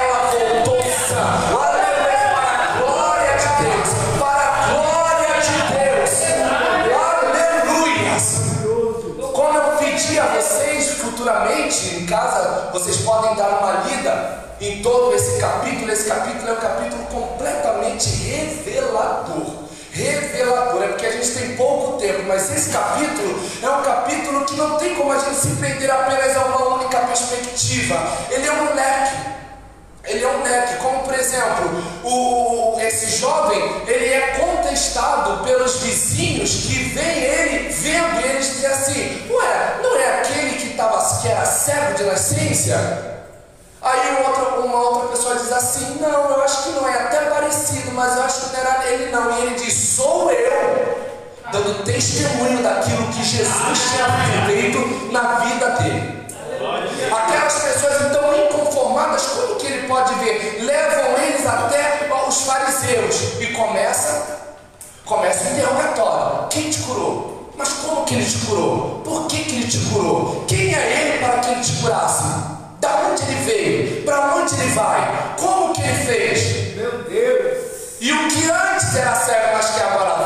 esse 22.59 22.71
capítulo 22.71 23.39
é 23.63 23.69
um 23.69 23.81
capítulo 23.81 24.43
que 24.43 24.55
não 24.55 24.77
tem 24.77 24.93
como 24.95 25.13
a 25.13 25.17
gente 25.17 25.35
se 25.35 25.47
prender 25.55 25.89
apenas 25.89 26.35
a 26.35 26.45
uma 26.45 26.75
única 26.75 26.99
perspectiva. 26.99 27.95
Ele 28.29 28.45
é 28.45 28.51
um 28.51 28.75
leque. 28.75 29.29
Ele 30.03 30.23
é 30.25 30.27
um 30.27 30.43
leque, 30.43 30.75
como 30.77 31.03
por 31.03 31.13
exemplo, 31.13 31.83
o, 32.03 32.77
esse 32.81 33.17
jovem, 33.17 33.83
ele 33.87 34.13
é 34.13 34.39
contestado 34.39 35.43
pelos 35.43 35.77
vizinhos 35.77 36.65
que 36.65 36.83
veem 36.95 37.23
ele 37.23 37.69
vendo 37.69 38.19
e 38.21 38.29
eles 38.29 38.47
dizem 38.47 38.69
assim, 38.69 39.27
ué, 39.29 39.79
não 39.83 39.95
é 39.97 40.19
aquele 40.19 40.57
que, 40.57 40.73
tava, 40.75 41.21
que 41.21 41.27
era 41.27 41.45
cego 41.45 41.93
de 41.93 42.03
nascença? 42.03 43.19
Aí 43.81 44.25
outra, 44.25 44.59
uma 44.61 44.81
outra 44.81 45.09
pessoa 45.09 45.35
diz 45.35 45.51
assim, 45.51 45.99
não, 46.01 46.29
eu 46.29 46.43
acho 46.43 46.63
que 46.63 46.69
não, 46.71 46.89
é 46.89 47.03
até 47.03 47.21
parecido, 47.29 47.91
mas 47.91 48.17
eu 48.17 48.23
acho 48.23 48.41
que 48.41 48.57
não 48.57 48.59
era 48.59 48.87
ele 48.89 49.11
não. 49.11 49.31
E 49.31 49.41
ele 49.43 49.55
diz, 49.55 49.73
sou 49.73 50.31
eu, 50.31 50.78
dando 51.51 51.83
testemunho 51.83 52.61
daquilo 52.61 53.07
que 53.07 53.23
Jesus 53.23 53.79
tinha 53.91 54.45
feito 54.45 55.11
na 55.11 55.39
vida 55.39 55.69
dele. 55.71 56.19
Aquelas 57.11 57.53
pessoas 57.53 58.01
então 58.09 58.45
inconformadas, 58.45 59.23
como 59.27 59.55
que 59.55 59.67
ele 59.67 59.87
pode 59.87 60.13
ver? 60.15 60.63
Levam 60.63 61.17
eles 61.23 61.45
até 61.45 62.09
os 62.29 62.41
fariseus 62.43 63.41
e 63.41 63.47
começa, 63.47 64.39
começa 65.03 65.49
o 65.49 65.53
interrogatório. 65.53 66.47
Quem 66.49 66.69
te 66.69 66.79
curou? 66.79 67.51
Mas 67.57 67.69
como 67.69 68.05
que 68.05 68.13
ele 68.15 68.25
te 68.25 68.37
curou? 68.45 69.01
Por 69.03 69.27
que, 69.27 69.43
que 69.43 69.55
ele 69.55 69.67
te 69.67 69.79
curou? 69.89 70.45
Quem 70.47 70.73
é 70.73 71.01
ele 71.01 71.19
para 71.19 71.39
que 71.39 71.51
ele 71.51 71.61
te 71.61 71.73
curasse? 71.81 72.23
Da 72.79 73.09
onde 73.09 73.23
ele 73.23 73.43
veio? 73.43 74.03
Para 74.03 74.35
onde 74.35 74.53
ele 74.55 74.71
vai? 74.73 75.35
Como 75.37 75.73
que 75.73 75.81
ele 75.81 76.05
fez? 76.05 76.75
Meu 76.77 77.03
Deus! 77.03 77.57
E 77.99 78.13
o 78.13 78.27
que 78.29 78.49
antes 78.49 78.95
era 78.95 79.13
cego, 79.13 79.47
mas 79.53 79.69
que 79.71 79.81
agora 79.81 80.18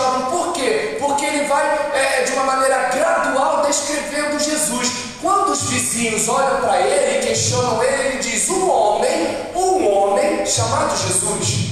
jovem. 0.00 0.26
Por 0.26 0.52
quê? 0.52 0.96
Porque 0.98 1.24
ele 1.24 1.46
vai 1.46 1.64
é, 1.94 2.22
de 2.22 2.32
uma 2.32 2.44
maneira 2.44 2.88
gradual 2.88 3.66
descrevendo 3.66 4.38
Jesus. 4.38 5.10
Quando 5.20 5.50
os 5.50 5.62
vizinhos 5.64 6.28
olham 6.28 6.60
para 6.62 6.80
ele 6.80 7.18
e 7.18 7.26
questionam 7.26 7.82
ele, 7.82 8.08
ele 8.08 8.18
diz: 8.18 8.48
um 8.48 8.70
homem, 8.70 9.36
um 9.54 9.92
homem 9.92 10.46
chamado 10.46 10.96
Jesus. 10.96 11.70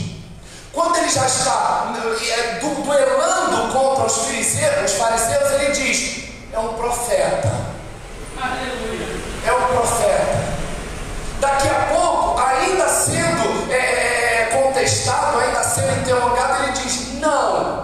Quando 0.73 0.97
ele 0.99 1.09
já 1.09 1.27
está 1.27 1.93
é, 2.23 2.61
duelando 2.61 3.73
contra 3.73 4.05
os 4.05 4.17
fariseus, 4.19 4.93
os 4.93 4.99
fariseus, 4.99 5.53
ele 5.55 5.73
diz: 5.73 6.25
é 6.53 6.59
um 6.59 6.75
profeta. 6.75 7.51
Aleluia. 8.41 9.19
É 9.47 9.53
um 9.53 9.75
profeta. 9.75 10.59
Daqui 11.41 11.69
a 11.69 11.95
pouco, 11.95 12.41
ainda 12.41 12.89
sendo 12.89 13.73
é, 13.73 13.77
é, 13.77 14.61
contestado, 14.61 15.39
ainda 15.39 15.63
sendo 15.63 16.01
interrogado, 16.01 16.65
ele 16.65 16.73
diz: 16.73 17.15
não, 17.21 17.78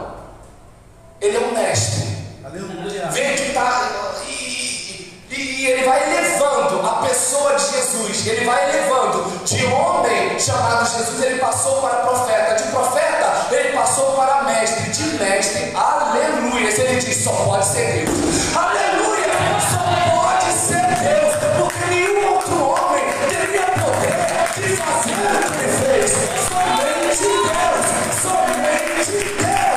ele 1.25 1.37
é 1.37 1.41
um 1.41 1.55
mestre. 1.55 2.05
Aleluia! 2.45 3.09
Vê 3.11 3.35
que 3.35 3.49
está. 3.49 3.91
E, 4.29 5.13
e, 5.31 5.35
e 5.35 5.67
ele 5.67 5.85
vai 5.85 6.03
elevando 6.13 6.87
a 6.87 7.07
pessoa 7.07 7.55
de 7.55 7.65
Jesus, 7.65 8.27
ele 8.27 8.45
vai 8.45 8.69
elevando 8.69 9.39
de 9.45 9.65
homem 9.67 10.39
chamado 10.39 10.87
Jesus, 10.87 11.23
ele 11.23 11.39
passou 11.39 11.81
para 11.81 12.01
profeta, 12.01 12.63
de 12.63 12.71
profeta, 12.71 13.47
ele 13.51 13.73
passou 13.73 14.13
para 14.13 14.43
mestre, 14.45 14.91
de 14.91 15.05
mestre, 15.19 15.73
aleluia. 15.75 16.69
Ele 16.69 17.01
diz: 17.01 17.25
só 17.25 17.33
pode 17.33 17.65
ser 17.65 18.05
Deus, 18.05 18.55
aleluia, 18.55 19.33
só 19.73 19.85
pode 20.21 20.53
ser 20.53 20.87
Deus, 21.03 21.35
porque 21.57 21.87
nenhum 21.89 22.35
outro 22.35 22.69
homem 22.69 23.05
teria 23.31 23.67
poder 23.83 24.17
de 24.55 24.77
fazer 24.77 25.15
o 25.15 25.53
que 25.53 25.59
ele 25.59 25.73
fez, 25.73 26.11
somente 26.49 27.25
Deus, 27.25 27.87
somente 28.23 29.35
Deus. 29.35 29.74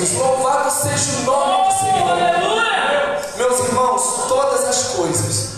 Jesus! 0.00 0.18
Louvado 0.18 0.70
seja 0.70 1.18
o 1.18 1.22
nome 1.24 1.68
do 1.68 1.78
Senhor! 1.78 3.36
Meus 3.36 3.58
irmãos, 3.60 4.02
todas 4.28 4.64
as 4.64 4.82
coisas 4.94 5.48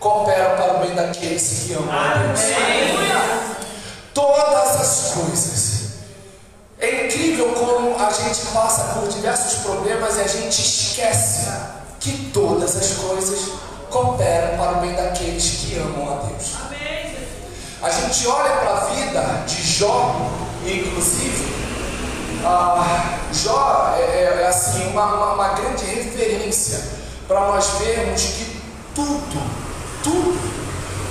cooperam 0.00 0.56
para 0.56 0.76
o 0.76 0.80
bem 0.80 0.94
daqueles 0.94 1.64
que 1.66 1.74
amam 1.74 1.92
a 1.92 2.14
Deus. 2.14 2.40
Todas 4.12 4.80
as 4.80 5.12
coisas. 5.14 5.72
É 6.80 7.06
incrível 7.06 7.52
como 7.52 7.96
a 7.96 8.10
gente 8.10 8.46
passa 8.52 8.94
por 8.94 9.08
diversos 9.08 9.60
problemas 9.60 10.16
e 10.16 10.20
a 10.20 10.26
gente 10.26 10.60
esquece 10.60 11.48
que 12.00 12.30
todas 12.34 12.76
as 12.76 12.92
coisas 12.94 13.52
cooperam 13.88 14.58
para 14.58 14.78
o 14.78 14.80
bem 14.80 14.94
daqueles 14.94 15.44
que 15.44 15.78
amam 15.78 16.12
a 16.12 16.22
Deus. 16.26 16.54
A 17.80 17.90
gente 17.90 18.26
olha 18.26 18.50
para 18.56 18.70
a 18.70 18.84
vida 18.86 19.44
de 19.46 19.62
Jó, 19.62 20.14
inclusive, 20.64 21.61
ah, 22.44 23.18
Jó 23.32 23.94
é, 23.96 24.42
é, 24.42 24.46
assim 24.46 24.88
uma, 24.88 25.06
uma, 25.14 25.32
uma 25.34 25.48
grande 25.50 25.84
referência 25.84 26.82
para 27.28 27.40
nós 27.40 27.66
vermos 27.78 28.22
que 28.22 28.60
tudo, 28.94 29.42
tudo, 30.02 30.38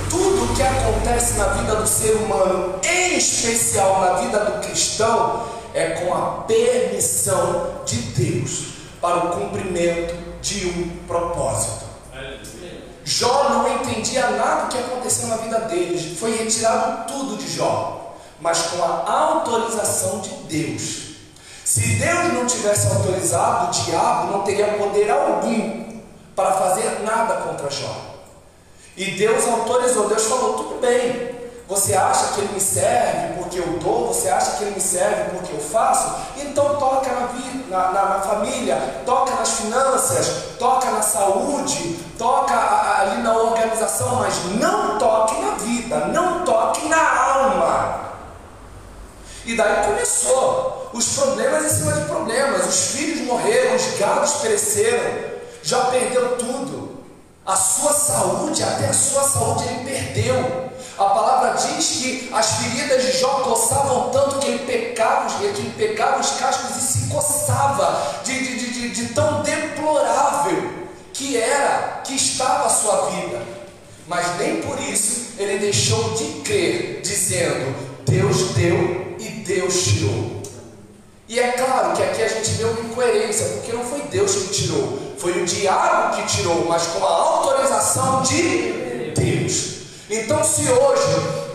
tudo 0.09 0.55
que 0.55 0.61
acontece 0.61 1.33
na 1.37 1.45
vida 1.45 1.75
do 1.75 1.87
ser 1.87 2.15
humano, 2.17 2.79
em 2.83 3.17
especial 3.17 4.01
na 4.01 4.13
vida 4.21 4.39
do 4.39 4.67
cristão, 4.67 5.47
é 5.73 5.91
com 5.91 6.13
a 6.13 6.43
permissão 6.43 7.81
de 7.85 7.95
Deus 7.97 8.65
para 8.99 9.17
o 9.17 9.29
cumprimento 9.31 10.13
de 10.41 10.67
um 10.67 11.05
propósito. 11.07 11.91
Jó 13.03 13.49
não 13.49 13.81
entendia 13.81 14.29
nada 14.31 14.63
do 14.63 14.67
que 14.69 14.77
aconteceu 14.77 15.27
na 15.27 15.37
vida 15.37 15.59
dele, 15.61 16.15
foi 16.15 16.37
retirado 16.37 17.11
tudo 17.11 17.37
de 17.37 17.51
Jó, 17.51 18.15
mas 18.39 18.61
com 18.63 18.83
a 18.83 19.11
autorização 19.11 20.19
de 20.19 20.29
Deus. 20.47 21.10
Se 21.63 21.95
Deus 21.95 22.33
não 22.33 22.45
tivesse 22.45 22.87
autorizado, 22.87 23.67
o 23.67 23.85
diabo 23.85 24.31
não 24.31 24.43
teria 24.43 24.73
poder 24.73 25.09
algum 25.09 25.81
para 26.35 26.51
fazer 26.53 27.01
nada 27.03 27.35
contra 27.35 27.69
Jó. 27.69 27.95
E 28.97 29.11
Deus 29.11 29.47
autorizou, 29.47 30.07
Deus 30.07 30.25
falou: 30.25 30.53
tudo 30.53 30.81
bem, 30.81 31.31
você 31.71 31.95
acha 31.95 32.33
que 32.33 32.41
ele 32.41 32.53
me 32.53 32.59
serve 32.59 33.35
porque 33.37 33.59
eu 33.59 33.79
dou? 33.79 34.09
Você 34.09 34.27
acha 34.27 34.57
que 34.57 34.63
ele 34.65 34.75
me 34.75 34.81
serve 34.81 35.29
porque 35.31 35.53
eu 35.53 35.59
faço? 35.59 36.13
Então 36.35 36.75
toca 36.75 37.09
na, 37.09 37.27
vida, 37.27 37.63
na, 37.69 37.91
na, 37.91 38.05
na 38.09 38.19
família, 38.19 38.75
toca 39.05 39.33
nas 39.35 39.51
finanças, 39.51 40.57
toca 40.59 40.91
na 40.91 41.01
saúde, 41.01 41.97
toca 42.17 42.53
ali 42.99 43.23
na 43.23 43.37
organização, 43.37 44.17
mas 44.17 44.33
não 44.59 44.97
toque 44.99 45.39
na 45.39 45.51
vida, 45.51 45.97
não 46.07 46.43
toque. 46.43 46.50
E 49.45 49.55
daí 49.55 49.85
começou 49.85 50.89
os 50.93 51.07
problemas 51.09 51.65
em 51.65 51.75
cima 51.77 51.93
de 51.93 52.05
problemas. 52.05 52.67
Os 52.67 52.91
filhos 52.91 53.21
morreram, 53.21 53.75
os 53.75 53.97
gados 53.97 54.33
pereceram, 54.33 55.31
já 55.63 55.85
perdeu 55.85 56.37
tudo. 56.37 56.91
A 57.45 57.55
sua 57.55 57.91
saúde, 57.91 58.61
até 58.63 58.87
a 58.87 58.93
sua 58.93 59.23
saúde 59.23 59.63
ele 59.67 59.89
perdeu. 59.89 60.71
A 60.97 61.05
palavra 61.05 61.53
diz 61.53 61.87
que 61.87 62.29
as 62.31 62.51
feridas 62.57 63.03
de 63.03 63.17
Jó 63.17 63.39
coçavam 63.39 64.09
tanto 64.11 64.37
que 64.37 64.47
ele 64.47 64.59
pecava, 64.59 65.35
que 65.35 65.45
ele 65.45 65.73
pegava 65.75 66.19
os 66.19 66.31
cascos 66.31 66.77
e 66.77 66.81
se 66.81 67.07
coçava 67.07 68.21
de, 68.23 68.37
de, 68.37 68.71
de, 68.71 68.89
de, 68.89 69.13
tão 69.13 69.41
deplorável 69.41 70.81
que 71.11 71.37
era, 71.37 72.01
que 72.03 72.13
estava 72.13 72.67
a 72.67 72.69
sua 72.69 73.09
vida. 73.09 73.41
Mas 74.07 74.37
nem 74.37 74.61
por 74.61 74.79
isso 74.79 75.31
ele 75.39 75.57
deixou 75.57 76.13
de 76.13 76.41
crer, 76.41 77.01
dizendo: 77.01 77.75
Deus 78.05 78.49
deu 78.53 79.10
Deus 79.41 79.83
tirou. 79.83 80.41
E 81.27 81.39
é 81.39 81.51
claro 81.51 81.95
que 81.95 82.03
aqui 82.03 82.21
a 82.21 82.27
gente 82.27 82.51
vê 82.51 82.65
uma 82.65 82.81
incoerência, 82.81 83.45
porque 83.47 83.71
não 83.71 83.83
foi 83.83 84.01
Deus 84.03 84.35
que 84.35 84.53
tirou, 84.53 84.99
foi 85.17 85.41
o 85.41 85.45
diabo 85.45 86.15
que 86.15 86.27
tirou, 86.27 86.65
mas 86.67 86.87
com 86.87 87.05
a 87.05 87.09
autorização 87.09 88.21
de 88.23 89.13
Deus. 89.15 89.71
Então, 90.09 90.43
se 90.43 90.69
hoje 90.69 91.03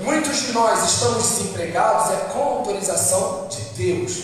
muitos 0.01 0.47
de 0.47 0.53
nós 0.53 0.82
estamos 0.82 1.22
desempregados, 1.22 2.11
é 2.11 2.16
com 2.32 2.41
a 2.41 2.45
autorização 2.45 3.49
de 3.51 3.61
Deus, 3.76 4.18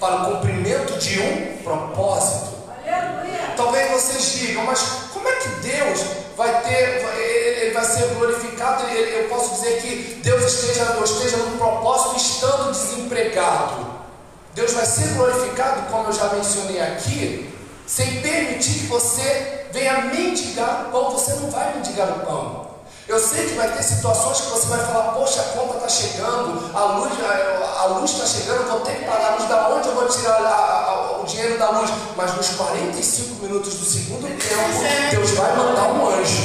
para 0.00 0.14
o 0.14 0.34
cumprimento 0.34 0.98
de 0.98 1.20
um 1.20 1.58
propósito. 1.62 2.56
Talvez 3.56 3.90
vocês 3.92 4.32
digam, 4.40 4.64
mas 4.64 4.80
como 5.12 5.28
é 5.28 5.36
que 5.36 5.48
Deus 5.60 6.00
vai 6.36 6.62
ter, 6.62 7.02
ele 7.62 7.72
vai 7.72 7.84
ser 7.84 8.06
glorificado? 8.14 8.84
Eu 8.84 9.28
posso 9.28 9.54
dizer 9.54 9.80
que 9.80 10.20
Deus 10.22 10.44
esteja, 10.44 10.96
esteja 11.02 11.36
no 11.38 11.56
propósito 11.56 12.16
estando 12.16 12.70
desempregado. 12.70 13.86
Deus 14.54 14.72
vai 14.72 14.86
ser 14.86 15.08
glorificado, 15.14 15.90
como 15.90 16.08
eu 16.08 16.12
já 16.12 16.28
mencionei 16.34 16.80
aqui, 16.80 17.54
sem 17.86 18.20
permitir 18.20 18.80
que 18.80 18.86
você 18.86 19.66
venha 19.72 20.02
mendigar 20.06 20.86
o 20.88 20.92
pão. 20.92 21.10
Você 21.10 21.34
não 21.34 21.50
vai 21.50 21.74
mendigar 21.74 22.08
o 22.10 22.20
pão. 22.26 22.66
Eu 23.08 23.20
sei 23.20 23.46
que 23.46 23.54
vai 23.54 23.70
ter 23.70 23.84
situações 23.84 24.40
que 24.40 24.50
você 24.50 24.66
vai 24.66 24.80
falar, 24.80 25.12
poxa, 25.12 25.40
a 25.40 25.44
conta 25.44 25.76
está 25.76 25.88
chegando, 25.88 26.76
a 26.76 26.84
luz 26.86 27.12
a, 27.22 27.82
a 27.82 27.86
luz 27.86 28.10
está 28.10 28.26
chegando, 28.26 28.68
vou 28.68 28.80
ter 28.80 28.96
que 28.96 29.04
pagar 29.04 29.32
a 29.32 29.36
luz, 29.36 29.48
da 29.48 29.68
onde 29.68 29.88
eu 29.88 29.94
vou 29.94 30.08
tirar 30.08 30.42
a, 30.42 30.90
a, 30.90 31.20
o 31.20 31.24
dinheiro 31.24 31.56
da 31.56 31.70
luz? 31.70 31.88
Mas 32.16 32.34
nos 32.34 32.48
45 32.48 33.44
minutos 33.44 33.74
do 33.74 33.84
segundo 33.84 34.26
tempo, 34.26 35.10
Deus 35.12 35.30
vai 35.30 35.56
mandar 35.56 35.84
um 35.92 36.05
anjo. 36.26 36.42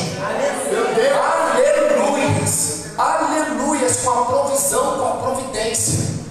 Aleluias! 1.57 2.85
Aleluias! 2.97 3.97
Com 3.97 4.11
a 4.11 4.25
provisão, 4.25 4.97
com 4.97 5.07
a 5.07 5.11
providência. 5.15 6.21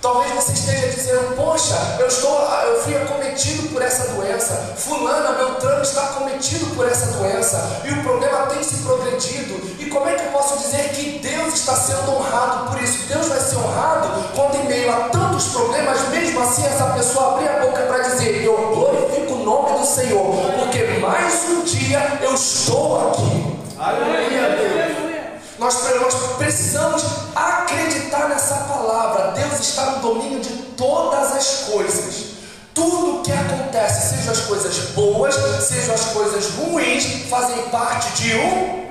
Talvez 0.00 0.32
você 0.32 0.52
esteja 0.52 0.88
dizendo, 0.88 1.36
poxa, 1.36 1.76
eu 2.00 2.08
estou, 2.08 2.36
eu 2.64 2.82
fui 2.82 2.96
acometido 2.96 3.68
por 3.72 3.80
essa 3.80 4.08
doença, 4.08 4.74
fulana, 4.76 5.34
Beltrano 5.34 5.80
está 5.80 6.02
acometido 6.02 6.74
por 6.74 6.88
essa 6.88 7.06
doença, 7.18 7.82
e 7.84 7.92
o 7.92 8.02
problema 8.02 8.46
tem 8.46 8.64
se 8.64 8.78
progredido. 8.78 9.62
E 9.78 9.86
como 9.88 10.08
é 10.08 10.14
que 10.16 10.24
eu 10.24 10.32
posso 10.32 10.58
dizer 10.58 10.88
que 10.88 11.20
Deus 11.20 11.54
está 11.54 11.76
sendo 11.76 12.16
honrado 12.16 12.72
por 12.72 12.82
isso? 12.82 13.06
Deus 13.06 13.28
vai 13.28 13.38
ser 13.38 13.58
honrado 13.58 14.28
quando 14.34 14.56
em 14.56 14.66
meio 14.66 14.90
a 14.90 15.08
tantos 15.08 15.50
problemas, 15.50 16.08
mesmo 16.08 16.40
assim 16.40 16.66
essa 16.66 16.86
pessoa 16.86 17.34
abrir 17.34 17.48
a 17.48 17.60
boca 17.60 17.82
para 17.82 17.98
dizer, 17.98 18.42
eu 18.42 18.56
glorifico 18.74 19.11
o 19.42 19.44
nome 19.44 19.78
do 19.78 19.84
Senhor, 19.84 20.34
porque 20.56 20.98
mais 21.00 21.48
um 21.48 21.62
dia 21.64 22.20
eu 22.22 22.34
estou 22.34 23.08
aqui. 23.08 23.58
Aleluia, 23.78 24.56
Deus. 24.56 25.42
Nós, 25.58 26.00
nós 26.00 26.14
precisamos 26.38 27.04
acreditar 27.34 28.28
nessa 28.28 28.54
palavra. 28.54 29.32
Deus 29.32 29.60
está 29.60 29.86
no 29.86 29.98
domínio 30.00 30.40
de 30.40 30.50
todas 30.76 31.32
as 31.32 31.70
coisas. 31.72 32.32
Tudo 32.72 33.22
que 33.22 33.32
acontece, 33.32 34.16
sejam 34.16 34.32
as 34.32 34.40
coisas 34.42 34.76
boas, 34.90 35.34
sejam 35.60 35.94
as 35.94 36.04
coisas 36.06 36.50
ruins, 36.54 37.28
fazem 37.28 37.62
parte 37.64 38.22
de 38.22 38.34
um 38.34 38.82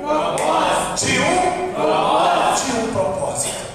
de 0.95 1.19
um 1.19 1.71
de 2.55 2.71
um 2.77 2.93
propósito. 2.93 3.71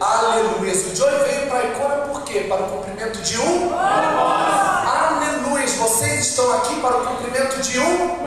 Aleluia. 0.00 0.72
O 0.72 0.96
Joy 0.96 1.10
veio 1.24 1.46
para 1.48 1.58
a 1.58 1.64
Icona 1.64 1.96
por 2.08 2.22
quê? 2.22 2.46
Para 2.48 2.62
o 2.62 2.68
cumprimento 2.68 3.20
de 3.22 3.38
um 3.40 3.70
Aleluia. 5.68 5.88
Vocês 5.88 6.28
estão 6.28 6.52
aqui 6.54 6.80
para 6.80 6.96
o 6.96 7.06
cumprimento 7.06 7.60
de 7.60 7.78
um 7.78 8.26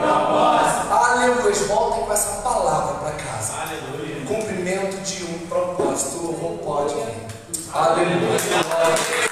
Aleluia. 0.91 1.53
Voltem 1.67 2.03
com 2.03 2.13
essa 2.13 2.41
palavra 2.41 2.95
para 2.95 3.11
casa. 3.11 3.53
Cumprimento 4.27 4.97
de 5.01 5.23
um 5.25 5.47
propósito. 5.47 6.17
O 6.17 6.59
pode 6.63 6.93
vir. 6.93 7.27
Aleluia. 7.73 9.30